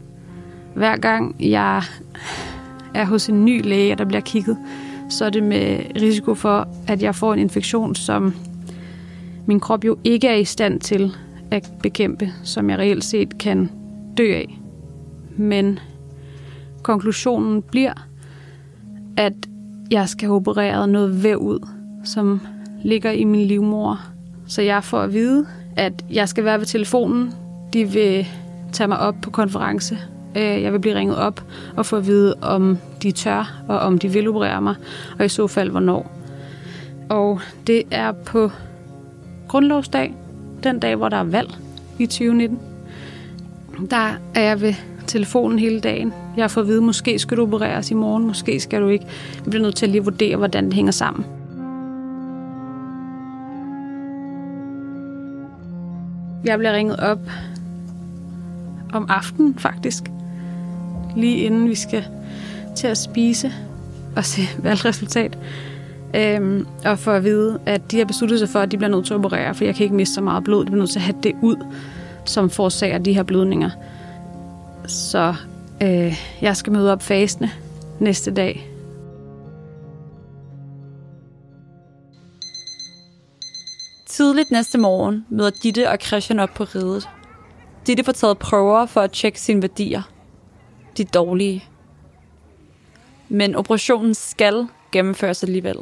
Hver 0.74 0.96
gang 0.96 1.36
jeg 1.40 1.82
er 2.94 3.04
hos 3.04 3.28
en 3.28 3.44
ny 3.44 3.64
læge, 3.64 3.94
der 3.94 4.04
bliver 4.04 4.20
kigget, 4.20 4.56
så 5.08 5.24
er 5.24 5.30
det 5.30 5.42
med 5.42 5.78
risiko 6.02 6.34
for, 6.34 6.68
at 6.86 7.02
jeg 7.02 7.14
får 7.14 7.32
en 7.32 7.38
infektion, 7.38 7.94
som 7.94 8.34
min 9.46 9.60
krop 9.60 9.84
jo 9.84 9.98
ikke 10.04 10.28
er 10.28 10.36
i 10.36 10.44
stand 10.44 10.80
til 10.80 11.16
at 11.54 11.72
bekæmpe, 11.82 12.32
som 12.42 12.70
jeg 12.70 12.78
reelt 12.78 13.04
set 13.04 13.38
kan 13.38 13.70
dø 14.16 14.34
af. 14.34 14.58
Men 15.36 15.78
konklusionen 16.82 17.62
bliver, 17.62 17.92
at 19.16 19.32
jeg 19.90 20.08
skal 20.08 20.28
have 20.28 20.36
opereret 20.36 20.88
noget 20.88 21.22
væv 21.22 21.38
ud, 21.38 21.68
som 22.04 22.40
ligger 22.82 23.10
i 23.10 23.24
min 23.24 23.46
livmor. 23.46 24.00
Så 24.46 24.62
jeg 24.62 24.84
får 24.84 25.00
at 25.00 25.12
vide, 25.12 25.46
at 25.76 26.04
jeg 26.10 26.28
skal 26.28 26.44
være 26.44 26.58
ved 26.58 26.66
telefonen. 26.66 27.32
De 27.72 27.84
vil 27.84 28.26
tage 28.72 28.88
mig 28.88 28.98
op 28.98 29.14
på 29.22 29.30
konference 29.30 29.98
øh, 30.34 30.62
jeg 30.62 30.72
vil 30.72 30.78
blive 30.78 30.94
ringet 30.94 31.16
op 31.16 31.44
og 31.76 31.86
få 31.86 31.96
at 31.96 32.06
vide, 32.06 32.34
om 32.42 32.78
de 33.02 33.12
tør, 33.12 33.62
og 33.68 33.78
om 33.78 33.98
de 33.98 34.08
vil 34.08 34.28
operere 34.28 34.62
mig, 34.62 34.74
og 35.18 35.24
i 35.24 35.28
så 35.28 35.46
fald, 35.46 35.70
hvornår. 35.70 36.12
Og 37.08 37.40
det 37.66 37.82
er 37.90 38.12
på 38.12 38.50
grundlovsdag, 39.48 40.14
den 40.64 40.78
dag, 40.78 40.96
hvor 40.96 41.08
der 41.08 41.16
er 41.16 41.24
valg 41.24 41.50
i 41.98 42.06
2019. 42.06 42.58
Der 43.90 44.12
er 44.34 44.40
jeg 44.40 44.60
ved 44.60 44.74
telefonen 45.06 45.58
hele 45.58 45.80
dagen. 45.80 46.12
Jeg 46.36 46.50
får 46.50 46.60
at 46.60 46.66
vide, 46.66 46.80
måske 46.80 47.18
skal 47.18 47.36
du 47.36 47.42
opereres 47.42 47.90
i 47.90 47.94
morgen, 47.94 48.26
måske 48.26 48.60
skal 48.60 48.80
du 48.80 48.88
ikke. 48.88 49.06
Vi 49.44 49.50
bliver 49.50 49.62
nødt 49.62 49.76
til 49.76 49.86
at 49.86 49.92
lige 49.92 50.04
vurdere, 50.04 50.36
hvordan 50.36 50.64
det 50.64 50.74
hænger 50.74 50.92
sammen. 50.92 51.26
Jeg 56.44 56.58
bliver 56.58 56.72
ringet 56.72 56.96
op 56.96 57.18
om 58.92 59.06
aftenen 59.08 59.58
faktisk, 59.58 60.04
lige 61.16 61.36
inden 61.36 61.68
vi 61.68 61.74
skal 61.74 62.04
til 62.76 62.86
at 62.86 62.98
spise 62.98 63.52
og 64.16 64.24
se 64.24 64.42
valgresultat. 64.62 65.38
Øhm, 66.14 66.66
og 66.84 66.98
for 66.98 67.12
at 67.12 67.24
vide, 67.24 67.60
at 67.66 67.90
de 67.90 67.98
har 67.98 68.04
besluttet 68.04 68.38
sig 68.38 68.48
for, 68.48 68.60
at 68.60 68.70
de 68.70 68.76
bliver 68.76 68.90
nødt 68.90 69.06
til 69.06 69.14
at 69.14 69.18
operere, 69.18 69.54
for 69.54 69.64
jeg 69.64 69.74
kan 69.74 69.84
ikke 69.84 69.96
miste 69.96 70.14
så 70.14 70.20
meget 70.20 70.44
blod. 70.44 70.60
De 70.60 70.66
bliver 70.66 70.78
nødt 70.78 70.90
til 70.90 70.98
at 70.98 71.04
have 71.04 71.18
det 71.22 71.34
ud, 71.42 71.56
som 72.24 72.50
forårsager 72.50 72.98
de 72.98 73.12
her 73.12 73.22
blødninger. 73.22 73.70
Så 74.86 75.34
øh, 75.82 76.22
jeg 76.40 76.56
skal 76.56 76.72
møde 76.72 76.92
op 76.92 77.02
fasende 77.02 77.50
næste 78.00 78.30
dag. 78.30 78.70
Tidligt 84.06 84.50
næste 84.50 84.78
morgen 84.78 85.26
møder 85.28 85.50
Ditte 85.62 85.90
og 85.90 85.98
Christian 86.02 86.40
op 86.40 86.50
på 86.54 86.64
ridet. 86.64 87.08
Ditte 87.86 88.04
får 88.04 88.12
taget 88.12 88.38
prøver 88.38 88.86
for 88.86 89.00
at 89.00 89.12
tjekke 89.12 89.40
sine 89.40 89.62
værdier. 89.62 90.02
De 90.96 91.04
dårlige. 91.04 91.64
Men 93.28 93.54
operationen 93.54 94.14
skal 94.14 94.66
gennemføres 94.92 95.42
alligevel. 95.42 95.76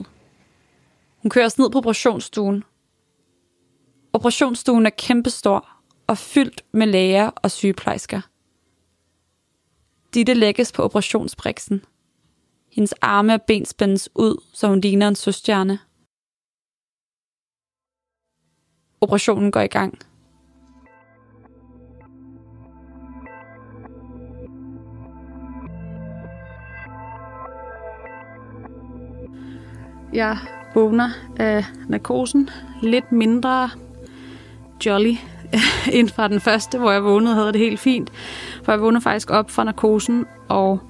Hun 1.23 1.31
køres 1.31 1.59
ned 1.59 1.71
på 1.71 1.79
operationsstuen. 1.79 2.65
Operationsstuen 4.13 4.87
er 4.87 4.91
kæmpestor 4.91 5.69
og 6.07 6.19
fyldt 6.19 6.65
med 6.73 6.87
læger 6.87 7.27
og 7.27 7.51
sygeplejersker. 7.51 8.21
Ditte 10.15 10.35
lægges 10.35 10.73
på 10.73 10.83
operationsbriksen. 10.83 11.85
Hendes 12.73 12.93
arme 12.93 13.35
og 13.35 13.43
ben 13.43 13.65
spændes 13.65 14.09
ud, 14.15 14.45
så 14.53 14.69
hun 14.69 14.81
ligner 14.81 15.09
en 15.09 15.15
søstjerne. 15.15 15.79
Operationen 19.01 19.53
går 19.53 19.61
i 19.61 19.67
gang. 19.67 19.99
Jeg 30.13 30.62
vågner 30.75 31.11
af 31.37 31.65
narkosen. 31.89 32.51
Lidt 32.83 33.13
mindre 33.13 33.71
jolly 34.87 35.15
end 35.93 36.09
fra 36.09 36.29
den 36.29 36.41
første, 36.41 36.79
hvor 36.79 36.91
jeg 36.91 37.05
vågnede 37.05 37.35
havde 37.35 37.53
det 37.53 37.61
helt 37.61 37.81
fint. 37.81 38.11
For 38.63 38.73
jeg 38.73 38.81
vågner 38.81 39.01
faktisk 39.01 39.31
op 39.31 39.51
fra 39.51 39.65
narkosen 39.65 40.27
og 40.49 40.81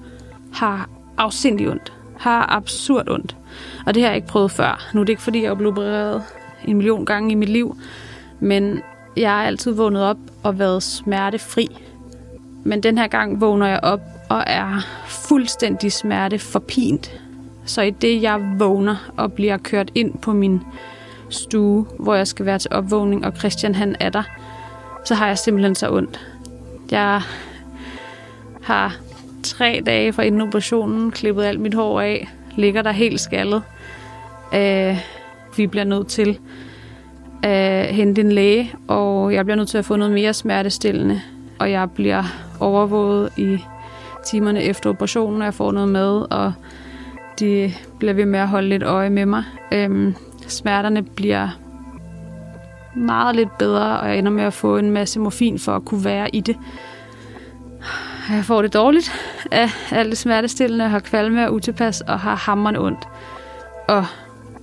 har 0.53 0.89
afsindig 1.17 1.69
ondt. 1.69 1.93
Har 2.17 2.55
absurd 2.55 3.09
ondt. 3.09 3.35
Og 3.85 3.93
det 3.93 4.03
har 4.03 4.09
jeg 4.09 4.15
ikke 4.15 4.27
prøvet 4.27 4.51
før. 4.51 4.89
Nu 4.93 4.99
er 5.01 5.03
det 5.03 5.13
ikke, 5.13 5.21
fordi 5.21 5.43
jeg 5.43 5.49
er 5.49 5.55
blevet 5.55 5.71
opereret 5.71 6.23
en 6.65 6.77
million 6.77 7.05
gange 7.05 7.31
i 7.31 7.35
mit 7.35 7.49
liv. 7.49 7.77
Men 8.39 8.81
jeg 9.17 9.31
har 9.31 9.43
altid 9.43 9.71
vågnet 9.71 10.03
op 10.03 10.17
og 10.43 10.59
været 10.59 10.83
smertefri. 10.83 11.67
Men 12.63 12.83
den 12.83 12.97
her 12.97 13.07
gang 13.07 13.41
vågner 13.41 13.67
jeg 13.67 13.79
op 13.83 14.01
og 14.29 14.43
er 14.47 14.81
fuldstændig 15.07 15.91
smerteforpint. 15.91 17.22
Så 17.65 17.81
i 17.81 17.89
det, 17.89 18.21
jeg 18.21 18.55
vågner 18.57 19.11
og 19.17 19.33
bliver 19.33 19.57
kørt 19.57 19.91
ind 19.95 20.17
på 20.17 20.33
min 20.33 20.61
stue, 21.29 21.85
hvor 21.99 22.15
jeg 22.15 22.27
skal 22.27 22.45
være 22.45 22.59
til 22.59 22.73
opvågning, 22.73 23.25
og 23.25 23.33
Christian 23.37 23.75
han 23.75 23.95
er 23.99 24.09
der, 24.09 24.23
så 25.05 25.15
har 25.15 25.27
jeg 25.27 25.37
simpelthen 25.37 25.75
så 25.75 25.91
ondt. 25.91 26.19
Jeg 26.91 27.21
har 28.61 28.97
tre 29.43 29.81
dage 29.85 30.13
fra 30.13 30.23
inden 30.23 30.41
operationen 30.41 31.11
klippet 31.11 31.43
alt 31.43 31.59
mit 31.59 31.73
hår 31.73 32.01
af, 32.01 32.29
ligger 32.55 32.81
der 32.81 32.91
helt 32.91 33.19
skaldet. 33.19 33.61
Øh, 34.53 34.97
vi 35.57 35.67
bliver 35.67 35.83
nødt 35.83 36.07
til 36.07 36.39
at 37.43 37.95
hente 37.95 38.21
en 38.21 38.31
læge, 38.31 38.71
og 38.87 39.33
jeg 39.33 39.45
bliver 39.45 39.55
nødt 39.55 39.69
til 39.69 39.77
at 39.77 39.85
få 39.85 39.95
noget 39.95 40.13
mere 40.13 40.33
smertestillende, 40.33 41.21
og 41.59 41.71
jeg 41.71 41.91
bliver 41.91 42.23
overvåget 42.59 43.29
i 43.37 43.57
timerne 44.25 44.63
efter 44.63 44.89
operationen, 44.89 45.41
og 45.41 45.45
jeg 45.45 45.53
får 45.53 45.71
noget 45.71 45.89
med, 45.89 46.25
og 46.31 46.53
de 47.43 47.73
bliver 47.99 48.13
ved 48.13 48.25
med 48.25 48.39
at 48.39 48.47
holde 48.47 48.69
lidt 48.69 48.83
øje 48.83 49.09
med 49.09 49.25
mig. 49.25 49.43
Øhm, 49.71 50.15
smerterne 50.47 51.03
bliver 51.03 51.49
meget 52.95 53.35
lidt 53.35 53.57
bedre, 53.57 53.99
og 53.99 54.09
jeg 54.09 54.17
ender 54.17 54.31
med 54.31 54.43
at 54.43 54.53
få 54.53 54.77
en 54.77 54.91
masse 54.91 55.19
morfin 55.19 55.59
for 55.59 55.75
at 55.75 55.85
kunne 55.85 56.05
være 56.05 56.35
i 56.35 56.39
det. 56.39 56.57
Jeg 58.29 58.45
får 58.45 58.61
det 58.61 58.73
dårligt 58.73 59.11
af 59.51 59.69
alt 59.91 60.09
det 60.09 60.17
smertestillende, 60.17 60.85
har 60.85 60.99
kvalme 60.99 61.47
og 61.47 61.53
utilpas 61.53 62.01
og 62.01 62.19
har 62.19 62.35
hammeren 62.35 62.75
ondt 62.75 63.07
og 63.87 64.05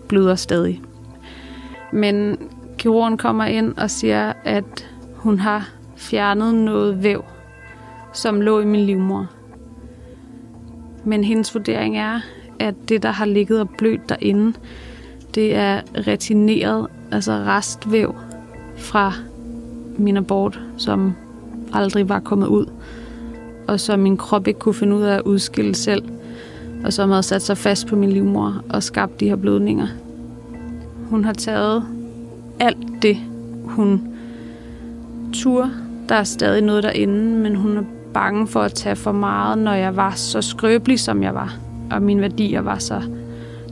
bløder 0.09 0.35
stadig. 0.35 0.83
Men 1.93 2.39
kirurgen 2.79 3.19
kommer 3.19 3.45
ind 3.45 3.77
og 3.77 3.91
siger, 3.91 4.33
at 4.45 4.89
hun 5.15 5.39
har 5.39 5.69
fjernet 5.97 6.55
noget 6.55 7.03
væv, 7.03 7.25
som 8.13 8.41
lå 8.41 8.61
i 8.61 8.65
min 8.65 8.87
livmor. 8.87 9.27
Men 11.05 11.25
hendes 11.25 11.55
vurdering 11.55 11.99
er, 11.99 12.21
at 12.61 12.75
det, 12.89 13.03
der 13.03 13.11
har 13.11 13.25
ligget 13.25 13.61
og 13.61 13.69
blødt 13.79 14.09
derinde, 14.09 14.53
det 15.35 15.57
er 15.57 15.81
retineret, 16.07 16.87
altså 17.13 17.33
restvæv 17.33 18.15
fra 18.77 19.13
min 19.99 20.17
abort, 20.17 20.61
som 20.77 21.15
aldrig 21.73 22.09
var 22.09 22.21
kommet 22.21 22.47
ud, 22.47 22.67
og 23.69 23.81
som 23.81 24.01
min 24.01 24.17
krop 24.17 24.47
ikke 24.47 24.61
kunne 24.61 24.75
finde 24.75 24.97
ud 24.97 25.03
af 25.03 25.15
at 25.15 25.23
udskille 25.23 25.75
selv, 25.75 26.03
og 26.85 26.93
som 26.93 27.11
havde 27.11 27.23
sat 27.23 27.43
sig 27.43 27.59
fast 27.59 27.87
på 27.87 27.97
min 27.97 28.13
livmor 28.13 28.63
og 28.69 28.83
skabt 28.83 29.21
de 29.21 29.29
her 29.29 29.37
blødninger. 29.37 29.87
Hun 31.11 31.25
har 31.25 31.33
taget 31.33 31.85
alt 32.61 33.03
det, 33.03 33.17
hun 33.65 34.03
tur. 35.33 35.71
Der 36.09 36.15
er 36.15 36.25
stadig 36.25 36.63
noget 36.63 36.83
derinde, 36.83 37.39
men 37.39 37.57
hun 37.57 37.77
er 37.77 37.83
bange 38.15 38.47
for 38.47 38.61
at 38.61 38.75
tage 38.75 38.97
for 38.97 39.13
meget, 39.13 39.59
når 39.59 39.73
jeg 39.73 39.97
var 39.97 40.11
så 40.11 40.43
skrøbelig, 40.43 41.01
som 41.01 41.23
jeg 41.23 41.35
var 41.35 41.70
og 41.91 42.03
mine 42.03 42.21
værdier 42.21 42.61
var 42.61 42.79
så 42.79 43.03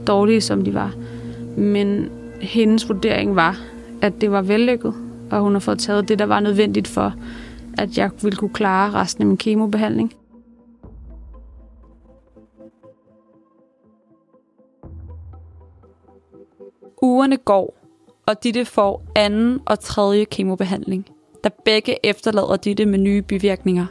dårlige, 0.07 0.41
som 0.41 0.63
de 0.63 0.73
var. 0.73 0.93
Men 1.57 2.11
hendes 2.41 2.89
vurdering 2.89 3.35
var, 3.35 3.57
at 4.01 4.13
det 4.21 4.31
var 4.31 4.41
vellykket, 4.41 4.93
og 5.31 5.41
hun 5.41 5.53
har 5.53 5.59
fået 5.59 5.79
taget 5.79 6.07
det, 6.07 6.19
der 6.19 6.25
var 6.25 6.39
nødvendigt 6.39 6.87
for, 6.87 7.13
at 7.77 7.97
jeg 7.97 8.11
ville 8.21 8.37
kunne 8.37 8.53
klare 8.53 8.91
resten 8.91 9.21
af 9.21 9.27
min 9.27 9.37
kemobehandling. 9.37 10.13
Ugerne 17.01 17.37
går, 17.37 17.77
og 18.25 18.43
Ditte 18.43 18.65
får 18.65 19.03
anden 19.15 19.59
og 19.65 19.79
tredje 19.79 20.23
kemobehandling, 20.23 21.05
der 21.43 21.49
begge 21.65 22.05
efterlader 22.05 22.55
Ditte 22.55 22.85
med 22.85 22.99
nye 22.99 23.21
bivirkninger. 23.21 23.85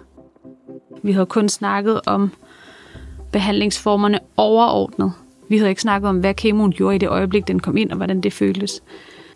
Vi 1.03 1.13
havde 1.13 1.27
kun 1.27 1.49
snakket 1.49 2.01
om 2.07 2.31
behandlingsformerne 3.33 4.19
overordnet. 4.37 5.13
Vi 5.49 5.59
havde 5.59 5.71
ikke 5.71 5.83
snakket 5.83 6.09
om, 6.09 6.19
hvad 6.19 6.35
kemoen 6.35 6.73
gjorde 6.73 6.97
i 6.97 6.99
det 6.99 7.09
øjeblik, 7.09 7.49
den 7.49 7.61
kom 7.61 7.77
ind, 7.77 7.91
og 7.91 7.97
hvordan 7.97 8.21
det 8.21 8.33
føltes. 8.33 8.83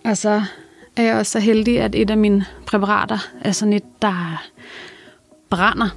Altså, 0.04 0.30
og 0.30 0.42
så 0.42 0.42
er 0.96 1.02
jeg 1.02 1.16
også 1.16 1.32
så 1.32 1.40
heldig, 1.40 1.80
at 1.80 1.94
et 1.94 2.10
af 2.10 2.16
mine 2.16 2.44
præparater 2.66 3.18
er 3.40 3.52
sådan 3.52 3.72
et, 3.72 4.02
der 4.02 4.42
brænder 5.50 5.88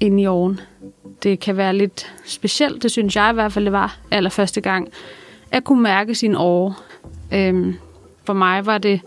ind 0.00 0.20
i 0.20 0.26
oven. 0.26 0.60
Det 1.22 1.40
kan 1.40 1.56
være 1.56 1.76
lidt 1.76 2.14
specielt, 2.24 2.82
det 2.82 2.90
synes 2.90 3.16
jeg 3.16 3.30
i 3.30 3.34
hvert 3.34 3.52
fald, 3.52 3.64
det 3.64 3.72
var 3.72 3.98
allerførste 4.10 4.60
gang, 4.60 4.88
at 5.50 5.64
kunne 5.64 5.82
mærke 5.82 6.14
sin 6.14 6.34
åre. 6.34 6.74
Øhm, 7.32 7.74
for 8.24 8.32
mig 8.32 8.66
var 8.66 8.78
det 8.78 9.00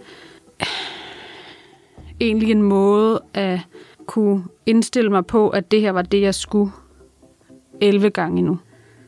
egentlig 2.20 2.52
en 2.52 2.62
måde 2.62 3.22
at 3.34 3.60
kunne 4.06 4.44
indstille 4.66 5.10
mig 5.10 5.26
på, 5.26 5.50
at 5.50 5.72
det 5.72 5.82
her 5.82 5.92
var 5.92 6.02
det, 6.02 6.22
jeg 6.22 6.36
skulle 6.36 6.72
11 7.82 8.10
gange 8.10 8.42
nu. 8.42 8.58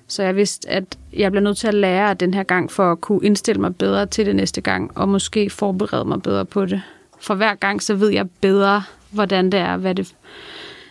Så 0.08 0.24
jeg 0.24 0.36
vidste, 0.36 0.70
at 0.70 0.98
jeg 1.14 1.32
bliver 1.32 1.44
nødt 1.44 1.58
til 1.58 1.68
at 1.68 1.74
lære 1.74 2.14
den 2.14 2.34
her 2.34 2.44
gang, 2.44 2.72
for 2.72 2.92
at 2.92 3.02
kunne 3.02 3.20
indstille 3.24 3.62
mig 3.62 3.76
bedre 3.76 4.06
til 4.06 4.26
det 4.26 4.36
næste 4.36 4.62
gang, 4.62 4.92
og 4.96 5.10
måske 5.10 5.50
forberede 5.50 6.06
mig 6.06 6.22
bedre 6.22 6.46
på 6.46 6.66
det. 6.66 6.82
For 7.20 7.36
hver 7.36 7.56
gang, 7.56 7.84
så 7.84 7.96
ved 7.96 8.10
jeg 8.10 8.30
bedre, 8.42 8.84
hvordan 9.12 9.46
det 9.46 9.60
er, 9.60 9.78
hvad 9.78 9.96
det 9.96 10.16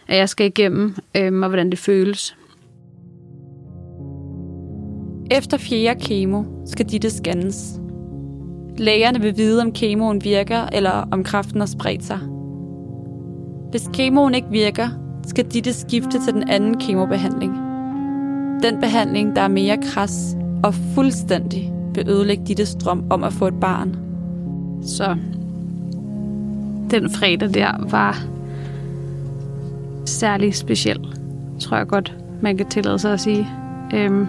at 0.08 0.16
jeg 0.16 0.28
skal 0.28 0.46
igennem, 0.46 0.94
øhm, 1.16 1.42
og 1.42 1.48
hvordan 1.48 1.70
det 1.70 1.78
føles. 1.78 2.36
Efter 5.30 5.56
fjerde 5.58 6.00
kemo 6.00 6.44
skal 6.66 6.86
Ditte 6.86 7.10
scannes. 7.10 7.80
Lægerne 8.78 9.20
vil 9.20 9.36
vide, 9.36 9.62
om 9.62 9.72
kemoen 9.72 10.24
virker, 10.24 10.66
eller 10.72 11.08
om 11.10 11.24
kræften 11.24 11.60
har 11.60 11.66
spredt 11.66 12.04
sig. 12.04 12.18
Hvis 13.70 13.88
kemoen 13.92 14.34
ikke 14.34 14.50
virker, 14.50 14.88
skal 15.26 15.44
Ditte 15.44 15.72
skifte 15.72 16.24
til 16.24 16.32
den 16.32 16.48
anden 16.48 16.80
kemobehandling. 16.80 17.63
Den 18.64 18.80
behandling, 18.80 19.36
der 19.36 19.42
er 19.42 19.48
mere 19.48 19.78
kras 19.82 20.36
og 20.62 20.74
fuldstændig 20.74 21.72
vil 21.94 22.08
ødelægge 22.08 22.44
Dittes 22.44 22.74
drøm 22.74 23.04
om 23.10 23.24
at 23.24 23.32
få 23.32 23.46
et 23.46 23.60
barn. 23.60 23.96
Så 24.82 25.16
den 26.90 27.10
fredag 27.10 27.54
der 27.54 27.90
var 27.90 28.18
særlig 30.06 30.54
speciel, 30.54 30.98
tror 31.60 31.76
jeg 31.76 31.86
godt, 31.86 32.14
man 32.42 32.56
kan 32.56 32.68
tillade 32.68 32.98
sig 32.98 33.12
at 33.12 33.20
sige. 33.20 33.48
Øhm, 33.94 34.26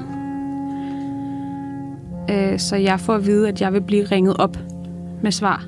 øh, 2.29 2.59
så 2.59 2.75
jeg 2.75 2.99
får 2.99 3.13
at 3.13 3.25
vide, 3.25 3.47
at 3.47 3.61
jeg 3.61 3.73
vil 3.73 3.81
blive 3.81 4.03
ringet 4.03 4.37
op 4.37 4.57
med 5.21 5.31
svar. 5.31 5.65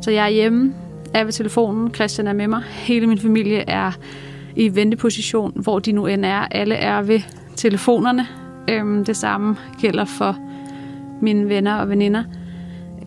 Så 0.00 0.10
jeg 0.10 0.24
er 0.24 0.30
hjemme, 0.30 0.74
er 1.14 1.24
ved 1.24 1.32
telefonen, 1.32 1.94
Christian 1.94 2.26
er 2.26 2.32
med 2.32 2.48
mig, 2.48 2.62
hele 2.62 3.06
min 3.06 3.18
familie 3.18 3.70
er 3.70 3.92
i 4.56 4.74
venteposition, 4.74 5.52
hvor 5.54 5.78
de 5.78 5.92
nu 5.92 6.06
end 6.06 6.24
er. 6.24 6.46
Alle 6.50 6.74
er 6.74 7.02
ved 7.02 7.20
telefonerne. 7.60 8.26
Øhm, 8.68 9.04
det 9.04 9.16
samme 9.16 9.56
gælder 9.80 10.04
for 10.04 10.36
mine 11.20 11.48
venner 11.48 11.74
og 11.74 11.88
veninder. 11.88 12.24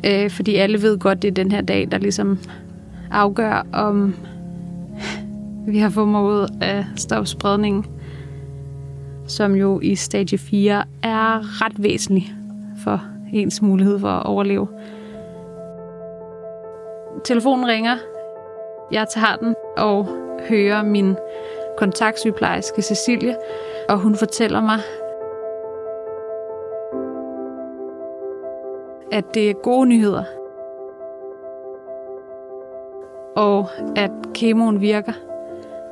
Øh, 0.05 0.29
fordi 0.29 0.55
alle 0.55 0.81
ved 0.81 0.99
godt, 0.99 1.21
det 1.21 1.27
er 1.27 1.31
den 1.31 1.51
her 1.51 1.61
dag, 1.61 1.87
der 1.91 1.97
ligesom 1.97 2.39
afgør, 3.11 3.67
om 3.73 4.15
vi 5.67 5.77
har 5.77 5.89
formået 5.89 6.49
at 6.61 6.85
stoppe 6.95 7.27
spredningen, 7.27 7.85
som 9.27 9.55
jo 9.55 9.79
i 9.79 9.95
stage 9.95 10.37
4 10.37 10.83
er 11.03 11.61
ret 11.61 11.83
væsentlig 11.83 12.33
for 12.83 13.01
ens 13.33 13.61
mulighed 13.61 13.99
for 13.99 14.09
at 14.09 14.25
overleve. 14.25 14.67
Telefonen 17.25 17.67
ringer. 17.67 17.97
Jeg 18.91 19.05
tager 19.13 19.35
den 19.35 19.55
og 19.77 20.07
hører 20.49 20.83
min 20.83 21.15
kontaktsygeplejerske 21.77 22.81
Cecilie, 22.81 23.35
og 23.89 23.97
hun 23.97 24.15
fortæller 24.15 24.61
mig, 24.61 24.79
at 29.11 29.33
det 29.33 29.49
er 29.49 29.53
gode 29.53 29.85
nyheder, 29.85 30.23
og 33.35 33.67
at 33.95 34.11
kemoen 34.33 34.81
virker, 34.81 35.13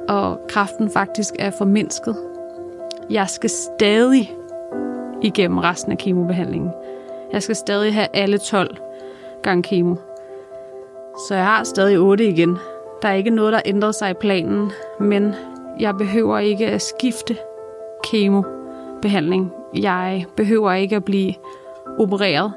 og 0.10 0.40
kraften 0.50 0.90
faktisk 0.90 1.34
er 1.40 1.52
formindsket. 1.52 2.16
Jeg 3.10 3.30
skal 3.30 3.50
stadig 3.50 4.36
igennem 5.22 5.58
resten 5.58 5.92
af 5.92 5.98
kemobehandlingen. 5.98 6.72
Jeg 7.32 7.44
skal 7.44 7.56
stadig 7.56 7.94
have 7.94 8.08
alle 8.14 8.38
12 8.38 8.78
gange 9.44 9.64
kemo. 9.64 9.96
Så 11.28 11.36
jeg 11.36 11.46
har 11.46 11.64
stadig 11.64 12.00
8 12.00 12.26
igen. 12.26 12.58
Der 13.02 13.08
er 13.08 13.14
ikke 13.14 13.30
noget, 13.30 13.54
der 13.54 13.62
ændrer 13.66 13.92
sig 13.92 14.12
i 14.12 14.14
planen, 14.14 14.72
men 15.00 15.36
jeg 15.80 15.96
behøver 15.98 16.40
ikke 16.40 16.68
at 16.68 16.82
skifte 16.82 17.38
kemobehandling. 18.12 19.52
Jeg 19.76 20.26
behøver 20.38 20.74
ikke 20.74 20.96
at 20.96 21.04
blive 21.04 21.34
opereret, 22.00 22.54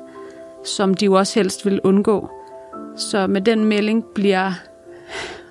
som 0.64 0.94
de 0.94 1.04
jo 1.04 1.12
også 1.12 1.40
helst 1.40 1.66
vil 1.66 1.80
undgå. 1.84 2.30
Så 2.96 3.26
med 3.26 3.40
den 3.40 3.64
melding 3.64 4.04
bliver 4.14 4.52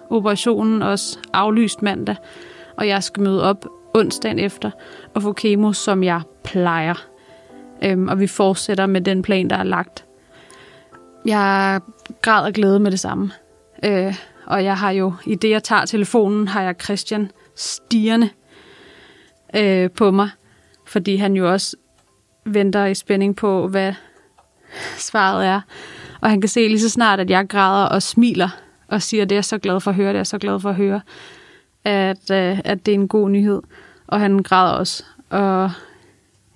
operationen 0.10 0.81
også 0.81 1.19
aflyst 1.33 1.81
mandag, 1.81 2.15
og 2.77 2.88
jeg 2.88 3.03
skal 3.03 3.24
møde 3.24 3.43
op 3.43 3.65
onsdagen 3.93 4.39
efter 4.39 4.72
og 5.13 5.22
få 5.22 5.33
kemo, 5.33 5.74
som 5.74 6.03
jeg 6.03 6.22
plejer. 6.43 7.05
Øhm, 7.83 8.07
og 8.07 8.19
vi 8.19 8.27
fortsætter 8.27 8.86
med 8.86 9.01
den 9.01 9.22
plan, 9.22 9.50
der 9.50 9.55
er 9.55 9.63
lagt. 9.63 10.05
Jeg 11.25 11.81
græder 12.22 12.51
glæde 12.51 12.79
med 12.79 12.91
det 12.91 13.00
samme. 13.00 13.31
Øh, 13.86 14.15
og 14.45 14.63
jeg 14.63 14.77
har 14.77 14.91
jo, 14.91 15.13
i 15.25 15.36
det 15.36 15.50
jeg 15.50 15.63
tager 15.63 15.86
telefonen, 15.86 16.48
har 16.48 16.62
jeg 16.62 16.75
Christian 16.83 17.31
stigende 17.55 18.29
øh, 19.55 19.92
på 19.92 20.11
mig, 20.11 20.29
fordi 20.85 21.16
han 21.16 21.33
jo 21.33 21.51
også 21.51 21.75
venter 22.46 22.85
i 22.85 22.94
spænding 22.94 23.35
på, 23.35 23.68
hvad 23.68 23.94
svaret 24.98 25.46
er. 25.48 25.61
Og 26.22 26.29
han 26.29 26.42
kan 26.42 26.50
se 26.50 26.68
lige 26.68 26.79
så 26.79 26.89
snart, 26.89 27.20
at 27.20 27.29
jeg 27.29 27.48
græder 27.48 27.85
og 27.85 28.03
smiler 28.03 28.50
og 28.87 29.01
siger, 29.01 29.25
det 29.25 29.37
er 29.37 29.42
så 29.42 29.57
glad 29.57 29.79
for 29.79 29.92
at 29.92 29.96
høre, 29.96 30.13
det 30.13 30.20
er 30.20 30.24
så 30.24 30.37
glad 30.37 30.59
for 30.59 30.70
at 30.70 30.75
høre, 30.75 31.01
at, 31.83 32.31
øh, 32.31 32.59
at 32.66 32.85
det 32.85 32.92
er 32.92 32.96
en 32.96 33.07
god 33.07 33.29
nyhed. 33.29 33.61
Og 34.07 34.20
han 34.20 34.39
græder 34.39 34.74
også. 34.74 35.03
Og 35.29 35.72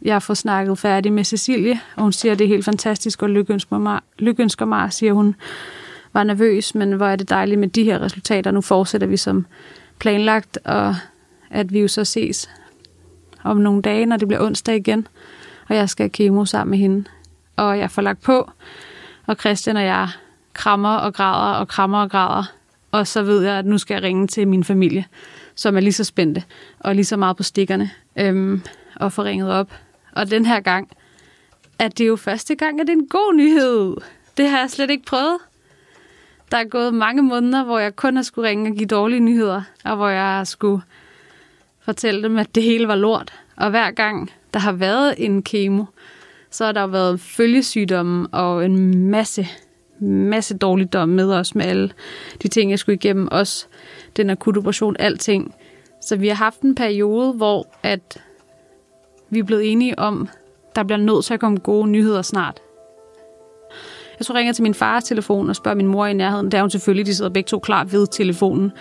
jeg 0.02 0.24
får 0.24 0.34
snakket 0.34 0.78
færdig 0.78 1.14
med 1.14 1.24
Cecilie, 1.24 1.80
og 1.96 2.04
hun 2.04 2.12
siger, 2.12 2.32
at 2.32 2.40
det 2.40 2.46
er 2.46 2.50
helt 2.50 2.66
fantastisk, 2.66 3.24
og 3.24 3.30
lykønsker 3.30 3.78
mig, 3.78 4.00
lykønsker 4.20 4.66
mig 4.66 4.94
siger 4.94 5.14
hun, 5.14 5.36
var 6.14 6.24
nervøs, 6.24 6.76
men 6.76 6.94
hvor 6.94 7.06
er 7.06 7.16
det 7.16 7.30
dejligt 7.30 7.60
med 7.60 7.68
de 7.68 7.84
her 7.84 8.02
resultater. 8.02 8.52
Nu 8.52 8.62
fortsætter 8.62 9.08
vi 9.08 9.18
som 9.18 9.46
planlagt, 10.00 10.60
og 10.66 10.96
at 11.50 11.74
vi 11.74 11.80
jo 11.80 11.88
så 11.88 12.06
ses 12.06 12.50
om 13.48 13.58
nogle 13.58 13.82
dage, 13.82 14.06
når 14.06 14.18
det 14.18 14.28
bliver 14.28 14.44
onsdag 14.44 14.76
igen, 14.76 15.08
og 15.70 15.76
jeg 15.76 15.90
skal 15.90 16.04
have 16.04 16.10
kemo 16.10 16.46
sammen 16.46 16.72
med 16.72 16.78
hende. 16.78 17.04
Og 17.56 17.80
jeg 17.80 17.92
får 17.92 18.02
lagt 18.02 18.22
på, 18.22 18.52
og 19.26 19.36
Christian 19.36 19.78
og 19.78 19.84
jeg 19.84 20.10
krammer 20.54 20.96
og 20.96 21.14
græder 21.14 21.60
og 21.60 21.68
krammer 21.68 22.02
og 22.02 22.12
græder, 22.12 22.44
og 22.92 23.08
så 23.08 23.24
ved 23.24 23.44
jeg, 23.44 23.56
at 23.56 23.66
nu 23.66 23.78
skal 23.78 23.94
jeg 23.94 24.04
ringe 24.04 24.28
til 24.28 24.48
min 24.48 24.64
familie, 24.64 25.06
som 25.56 25.76
er 25.76 25.80
lige 25.80 25.94
så 25.94 26.04
spændte 26.04 26.44
og 26.80 26.96
lige 26.96 27.06
så 27.06 27.18
meget 27.18 27.38
på 27.38 27.44
stikkerne, 27.44 27.92
øhm, 28.16 28.62
og 28.96 29.14
få 29.14 29.24
ringet 29.24 29.52
op. 29.52 29.74
Og 30.12 30.32
den 30.32 30.46
her 30.46 30.60
gang, 30.60 30.90
at 31.80 31.98
det 31.98 32.04
er 32.04 32.08
jo 32.08 32.16
første 32.16 32.56
gang, 32.56 32.82
at 32.82 32.88
det 32.88 32.94
er 32.94 32.98
en 32.98 33.08
god 33.08 33.34
nyhed. 33.34 33.96
Det 34.38 34.50
har 34.50 34.60
jeg 34.60 34.70
slet 34.70 34.90
ikke 34.90 35.06
prøvet. 35.06 35.38
Der 36.52 36.58
er 36.58 36.64
gået 36.64 36.94
mange 36.94 37.22
måneder, 37.22 37.64
hvor 37.64 37.80
jeg 37.80 37.96
kun 37.96 38.16
har 38.16 38.24
skulle 38.24 38.50
ringe 38.50 38.72
og 38.72 38.76
give 38.76 38.88
dårlige 38.88 39.20
nyheder, 39.20 39.62
og 39.86 39.96
hvor 39.96 40.10
jeg 40.10 40.48
skulle 40.48 40.82
fortælle 41.88 42.24
dem, 42.24 42.38
at 42.38 42.56
det 42.56 42.64
hele 42.64 42.88
var 42.88 42.96
lort. 42.96 43.34
Og 43.56 43.70
hver 43.70 43.92
gang 43.92 44.32
der 44.54 44.60
har 44.60 44.72
været 44.72 45.16
en 45.18 45.44
kemo, 45.44 45.84
så 46.52 46.66
har 46.66 46.72
der 46.72 46.82
jo 46.82 46.88
været 46.88 47.20
følgesygdomme 47.20 48.28
og 48.32 48.66
en 48.66 48.98
masse, 49.10 49.48
masse 50.00 50.58
dårligdom 50.58 51.10
med 51.10 51.34
os 51.34 51.56
med 51.56 51.66
alle 51.66 51.92
de 52.44 52.48
ting, 52.48 52.72
jeg 52.72 52.80
skulle 52.80 52.96
igennem. 52.96 53.28
Også 53.32 53.68
den 54.18 54.30
akutte 54.30 54.60
operation, 54.60 54.96
alting. 55.00 55.56
Så 56.02 56.16
vi 56.16 56.28
har 56.28 56.36
haft 56.36 56.62
en 56.62 56.76
periode, 56.76 57.34
hvor 57.34 57.68
at 57.84 58.24
vi 59.30 59.40
er 59.40 59.44
blevet 59.44 59.72
enige 59.72 60.00
om, 60.00 60.30
der 60.76 60.84
bliver 60.84 60.98
nødt 60.98 61.26
til 61.26 61.34
at 61.34 61.40
komme 61.40 61.58
gode 61.58 61.88
nyheder 61.88 62.22
snart. 62.22 62.60
Jeg 64.20 64.26
så 64.26 64.34
ringer 64.34 64.54
til 64.54 64.64
min 64.64 64.74
fars 64.74 65.04
telefon 65.04 65.50
og 65.50 65.56
spørger 65.56 65.76
min 65.76 65.88
mor 65.88 66.06
i 66.06 66.14
nærheden. 66.14 66.52
Der 66.52 66.58
er 66.58 66.62
hun 66.62 66.70
selvfølgelig, 66.70 67.06
de 67.06 67.16
sidder 67.16 67.32
begge 67.32 67.48
to 67.48 67.60
klar 67.60 67.84
ved 67.84 68.08
telefonen. 68.08 68.72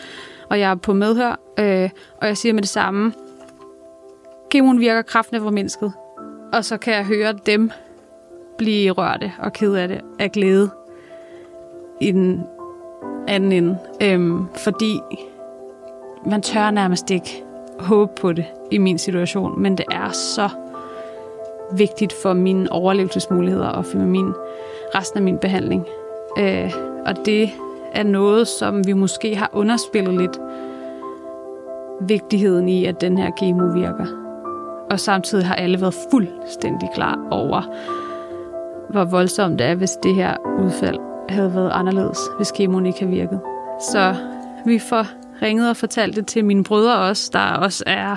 Og 0.50 0.60
jeg 0.60 0.70
er 0.70 0.74
på 0.74 0.92
medhør, 0.92 1.40
øh, 1.58 1.90
og 2.20 2.26
jeg 2.26 2.36
siger 2.36 2.52
med 2.52 2.62
det 2.62 2.70
samme. 2.70 3.12
Kemoen 4.50 4.80
virker, 4.80 5.02
kraften 5.02 5.40
for 5.40 5.50
mennesket, 5.50 5.92
Og 6.52 6.64
så 6.64 6.76
kan 6.76 6.94
jeg 6.94 7.04
høre 7.04 7.32
dem 7.46 7.70
blive 8.58 8.90
rørte 8.90 9.32
og 9.38 9.52
ked 9.52 9.74
af 9.74 9.88
det 9.88 10.00
af 10.18 10.32
glæde 10.32 10.70
i 12.00 12.12
den 12.12 12.44
anden 13.28 13.52
ende. 13.52 13.78
Øhm, 14.02 14.46
fordi 14.56 15.00
man 16.26 16.42
tør 16.42 16.70
nærmest 16.70 17.10
ikke 17.10 17.44
håbe 17.78 18.12
på 18.20 18.32
det 18.32 18.44
i 18.70 18.78
min 18.78 18.98
situation, 18.98 19.62
men 19.62 19.78
det 19.78 19.86
er 19.92 20.10
så 20.10 20.48
vigtigt 21.72 22.12
for 22.22 22.32
mine 22.32 22.72
overlevelsesmuligheder 22.72 23.68
og 23.68 23.84
for 23.84 23.98
min, 23.98 24.32
resten 24.94 25.18
af 25.18 25.22
min 25.22 25.38
behandling. 25.38 25.86
Øh, 26.38 26.72
og 27.06 27.26
det 27.26 27.50
er 27.96 28.02
noget, 28.02 28.48
som 28.48 28.86
vi 28.86 28.92
måske 28.92 29.36
har 29.36 29.50
underspillet 29.52 30.14
lidt 30.14 30.38
vigtigheden 32.00 32.68
i, 32.68 32.84
at 32.84 33.00
den 33.00 33.18
her 33.18 33.30
kemo 33.30 33.64
virker. 33.64 34.06
Og 34.90 35.00
samtidig 35.00 35.46
har 35.46 35.54
alle 35.54 35.80
været 35.80 35.94
fuldstændig 36.10 36.88
klar 36.94 37.18
over, 37.30 37.62
hvor 38.90 39.04
voldsomt 39.04 39.58
det 39.58 39.66
er, 39.66 39.74
hvis 39.74 39.90
det 40.02 40.14
her 40.14 40.36
udfald 40.64 40.98
havde 41.28 41.54
været 41.54 41.70
anderledes, 41.72 42.18
hvis 42.36 42.52
kemoen 42.52 42.86
ikke 42.86 42.98
havde 42.98 43.12
virket. 43.12 43.40
Så 43.80 44.14
vi 44.66 44.78
får 44.78 45.06
ringet 45.42 45.70
og 45.70 45.76
fortalt 45.76 46.16
det 46.16 46.26
til 46.26 46.44
mine 46.44 46.64
brødre 46.64 46.98
også, 46.98 47.30
der 47.32 47.52
også 47.52 47.84
er 47.86 48.16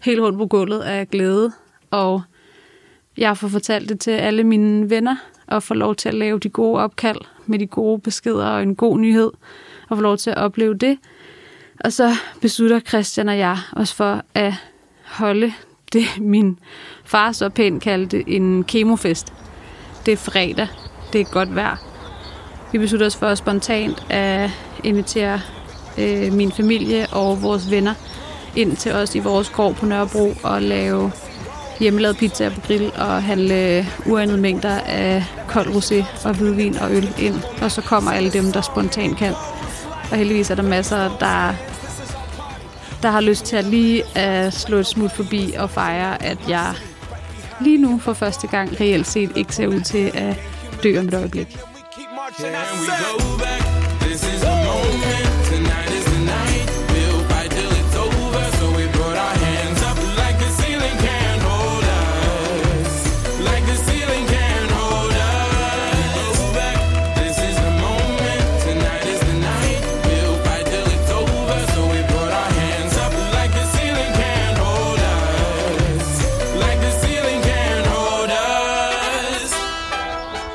helt 0.00 0.20
rundt 0.20 0.38
på 0.38 0.46
gulvet 0.46 0.80
af 0.80 1.08
glæde. 1.08 1.52
Og 1.90 2.22
jeg 3.18 3.36
får 3.36 3.48
fortalt 3.48 3.88
det 3.88 4.00
til 4.00 4.10
alle 4.10 4.44
mine 4.44 4.90
venner, 4.90 5.16
og 5.48 5.62
få 5.62 5.74
lov 5.74 5.94
til 5.94 6.08
at 6.08 6.14
lave 6.14 6.38
de 6.38 6.48
gode 6.48 6.80
opkald 6.80 7.18
med 7.46 7.58
de 7.58 7.66
gode 7.66 8.00
beskeder 8.00 8.46
og 8.46 8.62
en 8.62 8.76
god 8.76 8.98
nyhed, 8.98 9.30
og 9.88 9.96
få 9.96 10.02
lov 10.02 10.16
til 10.16 10.30
at 10.30 10.36
opleve 10.36 10.74
det. 10.74 10.98
Og 11.80 11.92
så 11.92 12.14
beslutter 12.40 12.80
Christian 12.80 13.28
og 13.28 13.38
jeg 13.38 13.58
os 13.72 13.94
for 13.94 14.22
at 14.34 14.52
holde 15.04 15.52
det, 15.92 16.04
min 16.18 16.58
far 17.04 17.32
så 17.32 17.48
pænt 17.48 17.82
kaldte 17.82 18.28
en 18.28 18.64
kemofest. 18.64 19.32
Det 20.06 20.12
er 20.12 20.16
fredag. 20.16 20.68
Det 21.12 21.20
er 21.20 21.24
godt 21.24 21.54
vejr. 21.54 21.76
Vi 22.72 22.78
beslutter 22.78 23.06
os 23.06 23.16
for 23.16 23.34
spontant 23.34 24.06
at 24.10 24.50
invitere 24.84 25.40
øh, 25.98 26.32
min 26.32 26.52
familie 26.52 27.06
og 27.12 27.42
vores 27.42 27.70
venner 27.70 27.94
ind 28.56 28.76
til 28.76 28.92
os 28.92 29.14
i 29.14 29.18
vores 29.18 29.50
gård 29.50 29.74
på 29.74 29.86
Nørrebro 29.86 30.32
og 30.42 30.62
lave 30.62 31.12
hjemmelavet 31.80 32.16
pizza 32.16 32.48
på 32.48 32.60
grill 32.60 32.92
og 32.98 33.22
handle 33.22 33.86
uanede 34.06 34.38
mængder 34.38 34.80
af 34.80 35.24
kold 35.48 35.66
rosé 35.66 36.26
og 36.28 36.34
hvidvin 36.34 36.78
og 36.78 36.92
øl 36.92 37.14
ind. 37.18 37.42
Og 37.62 37.72
så 37.72 37.80
kommer 37.80 38.12
alle 38.12 38.30
dem, 38.30 38.52
der 38.52 38.60
spontant 38.60 39.18
kan. 39.18 39.32
Og 40.10 40.16
heldigvis 40.16 40.50
er 40.50 40.54
der 40.54 40.62
masser, 40.62 41.18
der 41.18 41.54
der 43.02 43.10
har 43.10 43.20
lyst 43.20 43.44
til 43.44 43.56
at 43.56 43.64
lige 43.64 44.18
at 44.18 44.52
slå 44.54 44.76
et 44.76 44.86
smut 44.86 45.12
forbi 45.12 45.54
og 45.58 45.70
fejre, 45.70 46.22
at 46.22 46.38
jeg 46.48 46.74
lige 47.60 47.78
nu 47.78 47.98
for 47.98 48.12
første 48.12 48.46
gang 48.46 48.80
reelt 48.80 49.06
set 49.06 49.32
ikke 49.36 49.54
ser 49.54 49.66
ud 49.66 49.80
til 49.80 50.10
at 50.14 50.36
dø 50.82 50.98
om 50.98 51.08
et 51.08 51.14
øjeblik. 51.14 51.58
Can 52.38 52.52
we 52.80 52.86
go 52.86 53.38
back? 53.38 53.64
This 54.00 54.22
is 54.22 54.40
the 54.40 54.50
moment. 54.50 55.35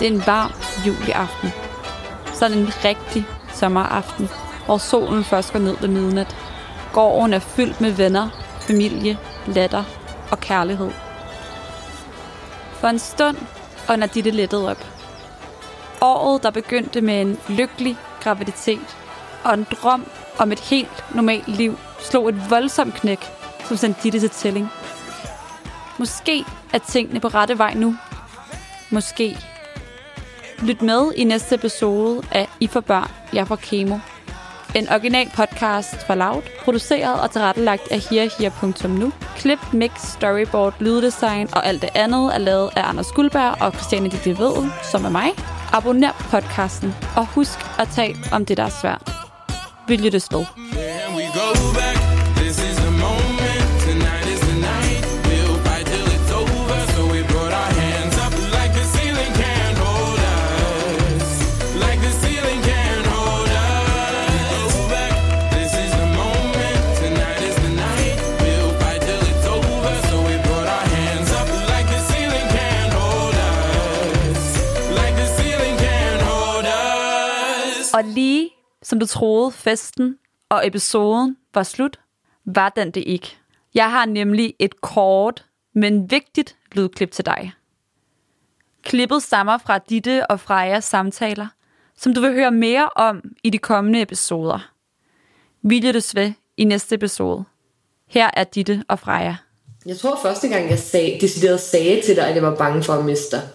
Det 0.02 0.08
er 0.08 0.12
en 0.12 0.24
varm 0.26 0.52
juliaften. 0.88 1.50
Sådan 2.34 2.58
en 2.58 2.72
rigtig 2.86 3.26
sommeraften, 3.54 4.30
hvor 4.66 4.78
solen 4.78 5.24
først 5.24 5.54
går 5.54 5.60
ned 5.60 5.78
ved 5.82 5.88
midnat. 5.88 6.36
Gården 6.94 7.34
er 7.34 7.40
fyldt 7.40 7.82
med 7.82 7.92
venner, 7.92 8.30
familie, 8.60 9.18
latter 9.48 9.84
og 10.32 10.40
kærlighed. 10.40 10.92
For 12.74 12.88
en 12.88 13.00
stund 13.00 13.38
ånder 13.90 14.08
Ditte 14.08 14.32
lettet 14.32 14.70
op. 14.70 14.86
Året, 16.02 16.44
der 16.44 16.52
begyndte 16.52 17.02
med 17.02 17.22
en 17.22 17.38
lykkelig 17.50 17.98
graviditet 18.24 18.98
og 19.44 19.54
en 19.54 19.68
drøm 19.72 20.06
om 20.40 20.52
et 20.52 20.60
helt 20.60 21.06
normalt 21.16 21.48
liv, 21.48 21.78
slog 22.00 22.30
et 22.30 22.50
voldsomt 22.50 22.94
knæk, 22.94 23.20
som 23.66 23.78
sendte 23.78 24.02
Ditte 24.04 24.20
til 24.20 24.30
tælling. 24.30 24.70
Måske 25.98 26.46
er 26.74 26.78
tingene 26.78 27.20
på 27.20 27.28
rette 27.28 27.58
vej 27.58 27.74
nu. 27.74 27.96
Måske 28.90 29.38
Lyt 30.64 30.82
med 30.82 31.12
i 31.16 31.24
næste 31.24 31.56
episode 31.56 32.22
af 32.32 32.48
I 32.60 32.68
for 32.68 32.80
børn, 32.80 33.12
jeg 33.34 33.48
for 33.48 33.56
kemo. 33.56 33.98
En 34.76 34.90
original 34.90 35.32
podcast 35.36 36.08
fra 36.08 36.16
Loud, 36.16 36.42
produceret 36.64 37.22
og 37.22 37.32
tilrettelagt 37.32 37.92
af 37.92 38.00
herher.nu. 38.00 39.12
Klip, 39.38 39.74
mix, 39.74 39.92
storyboard, 40.02 40.74
lyddesign 40.80 41.48
og 41.54 41.66
alt 41.66 41.82
det 41.82 41.90
andet 41.96 42.36
er 42.36 42.38
lavet 42.38 42.70
af 42.76 42.90
Anders 42.90 43.12
Guldberg 43.12 43.62
og 43.62 43.74
Christiane 43.74 44.10
Ditte 44.10 44.38
Vedel, 44.38 44.72
som 44.92 45.06
er 45.06 45.10
mig. 45.10 45.30
Abonner 45.74 46.12
på 46.12 46.24
podcasten, 46.24 46.96
og 47.16 47.26
husk 47.28 47.60
at 47.80 47.88
tale 47.96 48.18
om 48.32 48.46
det, 48.46 48.58
der 48.58 48.64
er 48.64 48.70
svært. 48.82 49.12
Vi 49.88 49.96
lyttes 49.96 50.28
ved. 50.32 50.46
Og 77.94 78.04
lige 78.04 78.50
som 78.84 79.00
du 79.00 79.06
troede 79.06 79.52
festen 79.52 80.18
og 80.50 80.68
episoden 80.68 81.38
var 81.54 81.64
slut, 81.64 82.00
var 82.46 82.70
den 82.70 82.92
det 82.92 83.04
ikke. 83.08 83.38
Jeg 83.74 83.92
har 83.92 84.06
nemlig 84.06 84.54
et 84.60 84.82
kort, 84.82 85.46
men 85.74 86.12
vigtigt 86.12 86.58
lydklip 86.72 87.12
til 87.12 87.26
dig. 87.26 87.52
Klippet 88.84 89.24
stammer 89.24 89.58
fra 89.58 89.78
Ditte 89.78 90.28
og 90.28 90.40
Frejas 90.40 90.84
samtaler, 90.84 91.48
som 91.98 92.14
du 92.14 92.22
vil 92.22 92.34
høre 92.34 92.52
mere 92.52 92.90
om 92.96 93.22
i 93.44 93.50
de 93.50 93.58
kommende 93.58 94.02
episoder. 94.02 94.72
Vi 95.62 95.80
lyttes 95.80 96.16
ved 96.16 96.34
i 96.58 96.64
næste 96.64 96.96
episode. 96.96 97.44
Her 98.08 98.30
er 98.34 98.44
Ditte 98.44 98.84
og 98.88 99.00
Freja. 99.00 99.36
Jeg 99.86 99.98
tror 99.98 100.20
første 100.22 100.48
gang, 100.48 100.70
jeg 100.70 100.80
sag, 100.80 101.18
decideret 101.22 101.60
sagde 101.60 102.02
til 102.02 102.16
dig, 102.16 102.28
at 102.28 102.36
jeg 102.36 102.44
var 102.44 102.56
bange 102.56 102.84
for 102.84 102.94
at 102.94 103.06
miste 103.06 103.36
dig, 103.38 103.48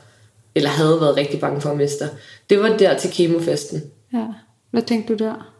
eller 0.54 0.70
havde 0.70 1.00
været 1.00 1.16
rigtig 1.16 1.40
bange 1.40 1.60
for 1.60 1.70
at 1.70 1.76
miste 1.76 2.04
dig, 2.04 2.16
det 2.50 2.60
var 2.60 2.76
der 2.76 2.98
til 2.98 3.12
kemofesten. 3.12 3.82
Ja. 4.16 4.26
Hvad 4.70 4.82
tænkte 4.82 5.16
du 5.16 5.24
der? 5.24 5.52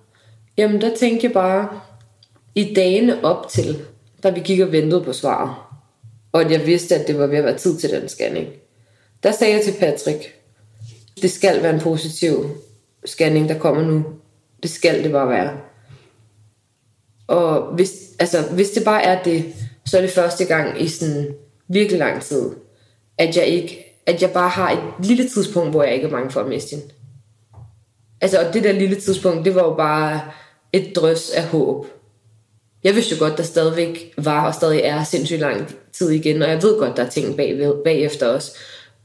Jamen, 0.57 0.81
der 0.81 0.97
tænkte 0.97 1.25
jeg 1.27 1.33
bare, 1.33 1.81
i 2.55 2.75
dagene 2.75 3.25
op 3.25 3.49
til, 3.49 3.79
da 4.23 4.31
vi 4.31 4.40
gik 4.40 4.61
og 4.61 4.73
ventede 4.73 5.05
på 5.05 5.12
svaret, 5.12 5.55
og 6.33 6.40
at 6.40 6.51
jeg 6.51 6.66
vidste, 6.66 6.95
at 6.95 7.09
det 7.09 7.19
var 7.19 7.27
ved 7.27 7.38
at 7.38 7.45
være 7.45 7.59
tid 7.59 7.79
til 7.79 7.90
den 7.90 8.09
scanning, 8.09 8.49
der 9.23 9.33
sagde 9.33 9.55
jeg 9.55 9.64
til 9.64 9.75
Patrick, 9.81 10.35
det 11.23 11.31
skal 11.31 11.62
være 11.62 11.75
en 11.75 11.81
positiv 11.81 12.47
scanning, 13.05 13.49
der 13.49 13.59
kommer 13.59 13.83
nu. 13.83 14.05
Det 14.62 14.71
skal 14.71 15.05
det 15.05 15.12
bare 15.12 15.29
være. 15.29 15.57
Og 17.27 17.75
hvis, 17.75 17.92
altså, 18.19 18.42
hvis 18.42 18.71
det 18.71 18.85
bare 18.85 19.03
er 19.03 19.23
det, 19.23 19.55
så 19.87 19.97
er 19.97 20.01
det 20.01 20.11
første 20.11 20.45
gang 20.45 20.83
i 20.83 20.88
sådan 20.88 21.35
virkelig 21.69 21.99
lang 21.99 22.23
tid, 22.23 22.51
at 23.19 23.37
jeg 23.37 23.47
ikke, 23.47 24.03
at 24.07 24.23
jeg 24.23 24.31
bare 24.31 24.49
har 24.49 24.71
et 24.71 25.07
lille 25.07 25.29
tidspunkt, 25.29 25.71
hvor 25.71 25.83
jeg 25.83 25.95
ikke 25.95 26.07
er 26.07 26.11
bange 26.11 26.31
for 26.31 26.40
at 26.40 26.49
miste 26.49 26.77
hende. 26.77 26.92
Altså, 28.27 28.47
og 28.47 28.55
det 28.55 28.65
der 28.65 28.73
lille 28.73 28.97
tidspunkt, 28.97 29.45
det 29.45 29.55
var 29.55 29.65
jo 29.65 29.75
bare 29.75 30.21
et 30.73 30.97
drøs 30.97 31.31
af 31.31 31.45
håb. 31.45 31.87
Jeg 32.85 32.95
vidste 32.95 33.15
jo 33.15 33.25
godt, 33.25 33.37
der 33.39 33.43
stadigvæk 33.43 34.15
var 34.19 34.47
og 34.47 34.55
stadig 34.55 34.81
er 34.81 35.05
sindssygt 35.05 35.41
lang 35.41 35.75
tid 35.93 36.11
igen, 36.11 36.43
og 36.43 36.51
jeg 36.51 36.62
ved 36.62 36.79
godt, 36.79 36.97
der 36.97 37.05
er 37.05 37.09
ting 37.09 37.37
bagved, 37.37 37.75
bagefter 37.85 38.29
os. 38.29 38.53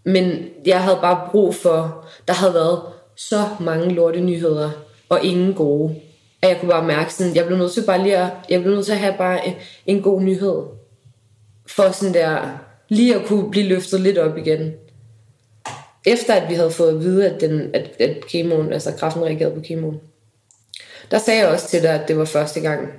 Men 0.04 0.46
jeg 0.66 0.84
havde 0.84 0.98
bare 1.02 1.30
brug 1.32 1.56
for, 1.56 2.06
der 2.28 2.34
havde 2.34 2.54
været 2.54 2.82
så 3.16 3.48
mange 3.60 3.94
lorte 3.94 4.22
nyheder, 4.22 4.70
og 5.10 5.24
ingen 5.24 5.54
gode. 5.54 5.96
At 6.42 6.50
jeg 6.50 6.58
kunne 6.60 6.72
bare 6.72 6.88
mærke 6.88 7.14
sådan, 7.14 7.36
jeg 7.36 7.46
blev 7.46 7.58
nødt 7.58 7.72
til 7.72 7.84
bare 7.86 8.04
lige 8.04 8.18
at, 8.18 8.32
jeg 8.50 8.62
blev 8.62 8.76
nødt 8.76 8.86
til 8.86 8.94
at 8.94 9.00
have 9.00 9.16
bare 9.18 9.48
en, 9.48 9.54
en 9.86 10.02
god 10.02 10.22
nyhed. 10.22 10.62
For 11.68 11.92
sådan 11.92 12.14
der, 12.14 12.60
lige 12.90 13.16
at 13.16 13.26
kunne 13.26 13.52
blive 13.52 13.68
løftet 13.68 14.02
lidt 14.02 14.18
op 14.18 14.38
igen 14.38 14.74
efter 16.06 16.34
at 16.34 16.50
vi 16.50 16.54
havde 16.54 16.72
fået 16.72 16.90
at 16.90 17.00
vide, 17.00 17.30
at, 17.30 17.42
den, 17.42 17.76
at, 17.76 18.02
at 18.02 18.28
kemoen, 18.28 18.74
altså 18.74 18.92
kraften 19.00 19.24
reagerede 19.24 19.56
på 19.56 19.62
kemoen, 19.62 20.00
der 21.12 21.20
sagde 21.20 21.40
jeg 21.40 21.50
også 21.50 21.68
til 21.68 21.82
dig, 21.82 21.90
at 21.90 22.08
det 22.08 22.18
var 22.18 22.26
første 22.26 22.60
gang. 22.60 22.90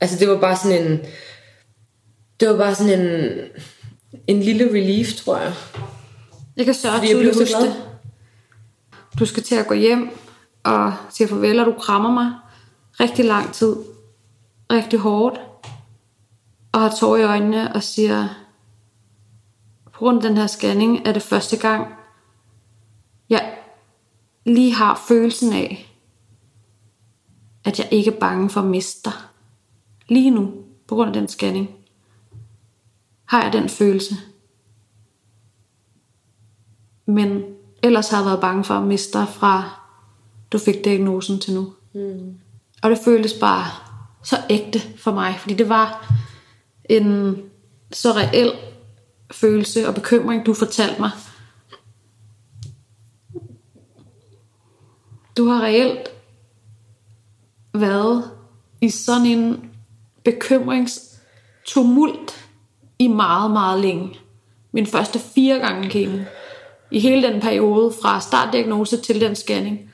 Altså 0.00 0.18
det 0.18 0.28
var 0.28 0.40
bare 0.40 0.56
sådan 0.56 0.84
en, 0.84 1.00
det 2.40 2.48
var 2.48 2.56
bare 2.56 2.74
sådan 2.74 3.00
en, 3.00 3.38
en 4.26 4.40
lille 4.40 4.70
relief, 4.70 5.12
tror 5.12 5.38
jeg. 5.38 5.52
Jeg 6.56 6.64
kan 6.64 6.74
jeg 6.84 7.00
tydeligt 7.04 7.34
så 7.34 7.40
huske 7.40 7.60
det. 7.60 7.74
Du 9.18 9.26
skal 9.26 9.42
til 9.42 9.54
at 9.54 9.66
gå 9.66 9.74
hjem 9.74 10.10
og 10.62 10.92
sige 11.10 11.28
farvel, 11.28 11.60
og 11.60 11.66
du 11.66 11.74
krammer 11.78 12.10
mig 12.10 12.32
rigtig 13.00 13.24
lang 13.24 13.52
tid. 13.52 13.76
Rigtig 14.72 14.98
hårdt. 14.98 15.40
Og 16.72 16.80
har 16.80 16.96
tår 17.00 17.16
i 17.16 17.22
øjnene 17.22 17.74
og 17.74 17.82
siger, 17.82 18.28
på 19.84 19.98
grund 19.98 20.16
af 20.16 20.22
den 20.22 20.36
her 20.36 20.46
scanning 20.46 21.08
er 21.08 21.12
det 21.12 21.22
første 21.22 21.56
gang, 21.56 21.86
jeg 23.28 23.58
lige 24.44 24.74
har 24.74 25.04
følelsen 25.08 25.52
af, 25.52 25.96
at 27.64 27.78
jeg 27.78 27.88
ikke 27.90 28.10
er 28.10 28.20
bange 28.20 28.50
for 28.50 28.60
at 28.60 28.66
miste 28.66 29.10
dig. 29.10 29.12
Lige 30.08 30.30
nu, 30.30 30.52
på 30.86 30.94
grund 30.94 31.08
af 31.08 31.14
den 31.14 31.28
scanning, 31.28 31.70
har 33.24 33.42
jeg 33.42 33.52
den 33.52 33.68
følelse. 33.68 34.14
Men 37.06 37.42
ellers 37.82 38.08
har 38.08 38.18
jeg 38.18 38.26
været 38.26 38.40
bange 38.40 38.64
for 38.64 38.74
at 38.74 38.86
miste 38.86 39.18
dig 39.18 39.28
fra 39.28 39.84
du 40.52 40.58
fik 40.58 40.84
diagnosen 40.84 41.40
til 41.40 41.54
nu. 41.54 41.72
Mm. 41.94 42.34
Og 42.82 42.90
det 42.90 42.98
føltes 43.04 43.32
bare 43.32 43.64
så 44.24 44.36
ægte 44.50 44.80
for 44.96 45.12
mig, 45.12 45.36
fordi 45.40 45.54
det 45.54 45.68
var 45.68 46.14
en 46.84 47.36
så 47.92 48.12
reel 48.12 48.52
følelse 49.30 49.88
og 49.88 49.94
bekymring, 49.94 50.46
du 50.46 50.54
fortalte 50.54 51.00
mig. 51.00 51.10
Du 55.36 55.48
har 55.48 55.62
reelt 55.62 56.08
været 57.74 58.30
i 58.80 58.90
sådan 58.90 59.26
en 59.26 59.70
bekymringstumult 60.24 62.48
i 62.98 63.08
meget, 63.08 63.50
meget 63.50 63.80
længe. 63.80 64.18
Min 64.72 64.86
første 64.86 65.18
fire 65.18 65.58
gange 65.58 65.90
kemo. 65.90 66.18
I 66.90 67.00
hele 67.00 67.28
den 67.28 67.40
periode, 67.40 67.94
fra 68.02 68.20
startdiagnose 68.20 68.96
til 68.96 69.20
den 69.20 69.36
scanning, 69.36 69.90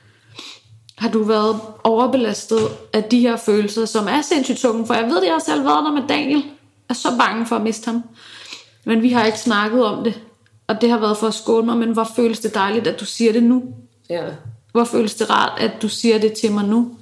har 0.97 1.09
du 1.09 1.23
været 1.23 1.61
overbelastet 1.83 2.59
af 2.93 3.03
de 3.03 3.19
her 3.19 3.37
følelser, 3.37 3.85
som 3.85 4.07
er 4.07 4.21
sindssygt 4.21 4.59
tunge, 4.59 4.85
for 4.85 4.93
jeg 4.93 5.05
ved, 5.05 5.17
at 5.17 5.23
jeg 5.23 5.33
har 5.33 5.39
selv 5.39 5.65
været 5.65 5.85
der 5.85 5.91
med 5.91 6.07
Daniel, 6.07 6.43
er 6.89 6.93
så 6.93 7.09
bange 7.19 7.45
for 7.45 7.55
at 7.55 7.61
miste 7.61 7.85
ham. 7.85 8.03
Men 8.85 9.01
vi 9.01 9.09
har 9.09 9.25
ikke 9.25 9.39
snakket 9.39 9.85
om 9.85 10.03
det, 10.03 10.21
og 10.67 10.81
det 10.81 10.89
har 10.89 10.97
været 10.97 11.17
for 11.17 11.27
at 11.27 11.33
skåne 11.33 11.65
mig, 11.65 11.77
men 11.77 11.91
hvor 11.91 12.07
føles 12.15 12.39
det 12.39 12.53
dejligt, 12.53 12.87
at 12.87 12.99
du 12.99 13.05
siger 13.05 13.33
det 13.33 13.43
nu. 13.43 13.63
Ja. 14.09 14.25
Hvor 14.71 14.83
føles 14.83 15.15
det 15.15 15.29
rart, 15.29 15.59
at 15.59 15.71
du 15.81 15.89
siger 15.89 16.19
det 16.19 16.33
til 16.33 16.51
mig 16.51 16.65
nu. 16.65 16.97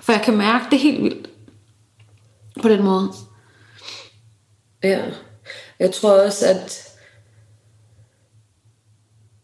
For 0.00 0.12
jeg 0.12 0.22
kan 0.22 0.36
mærke 0.36 0.64
det 0.70 0.78
helt 0.78 1.02
vildt. 1.02 1.30
på 2.62 2.68
den 2.68 2.82
måde. 2.82 3.12
Ja. 4.82 5.02
Jeg 5.78 5.92
tror 5.92 6.22
også, 6.22 6.46
at, 6.46 6.88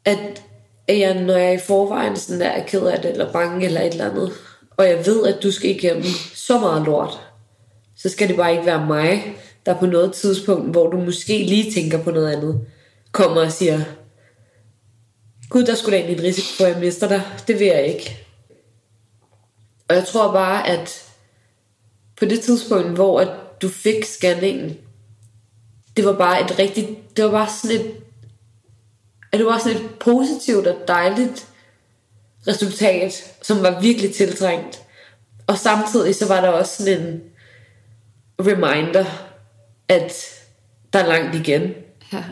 at, 0.04 0.42
jeg, 0.88 1.22
når 1.22 1.36
jeg 1.36 1.54
i 1.54 1.66
forvejen 1.66 2.16
sådan 2.16 2.40
der 2.40 2.46
er 2.46 2.66
ked 2.66 2.86
af 2.86 3.00
det, 3.00 3.10
eller 3.10 3.32
bange, 3.32 3.66
eller 3.66 3.80
et 3.80 3.92
eller 3.92 4.10
andet, 4.10 4.32
og 4.76 4.88
jeg 4.88 5.06
ved, 5.06 5.26
at 5.26 5.42
du 5.42 5.52
skal 5.52 5.70
igennem 5.70 6.04
så 6.34 6.58
meget 6.58 6.84
lort, 6.84 7.20
så 7.96 8.08
skal 8.08 8.28
det 8.28 8.36
bare 8.36 8.52
ikke 8.52 8.66
være 8.66 8.86
mig, 8.86 9.36
der 9.66 9.78
på 9.78 9.86
noget 9.86 10.12
tidspunkt, 10.12 10.70
hvor 10.70 10.90
du 10.90 10.96
måske 10.96 11.38
lige 11.38 11.72
tænker 11.72 12.02
på 12.02 12.10
noget 12.10 12.32
andet, 12.32 12.66
kommer 13.12 13.40
og 13.40 13.52
siger, 13.52 13.80
Gud, 15.54 15.64
der 15.64 15.74
skulle 15.74 15.96
da 15.96 16.02
egentlig 16.02 16.18
en 16.18 16.24
risiko 16.24 16.56
for, 16.56 16.64
at 16.64 16.72
jeg 16.72 16.80
mister 16.80 17.08
dig. 17.08 17.22
Det 17.48 17.58
vil 17.58 17.66
jeg 17.66 17.86
ikke. 17.86 18.26
Og 19.88 19.94
jeg 19.94 20.06
tror 20.06 20.32
bare, 20.32 20.68
at 20.68 21.12
på 22.16 22.24
det 22.24 22.40
tidspunkt, 22.40 22.90
hvor 22.90 23.20
at 23.20 23.28
du 23.62 23.68
fik 23.68 24.04
scanningen, 24.04 24.78
det 25.96 26.04
var 26.04 26.12
bare 26.12 26.44
et 26.44 26.58
rigtigt, 26.58 27.16
det 27.16 27.24
var 27.24 27.30
bare 27.30 27.48
sådan 27.48 27.76
et, 27.76 27.94
at 29.32 29.38
det 29.38 29.46
var 29.46 29.58
sådan 29.58 29.82
et 29.82 29.90
positivt 30.00 30.66
og 30.66 30.88
dejligt 30.88 31.48
resultat, 32.46 33.34
som 33.42 33.62
var 33.62 33.80
virkelig 33.80 34.14
tiltrængt. 34.14 34.82
Og 35.46 35.58
samtidig 35.58 36.14
så 36.14 36.28
var 36.28 36.40
der 36.40 36.48
også 36.48 36.84
sådan 36.84 37.02
en 37.02 37.22
reminder, 38.38 39.04
at 39.88 40.12
der 40.92 40.98
er 40.98 41.06
langt 41.06 41.34
igen. 41.34 41.74
Ja. 42.12 42.24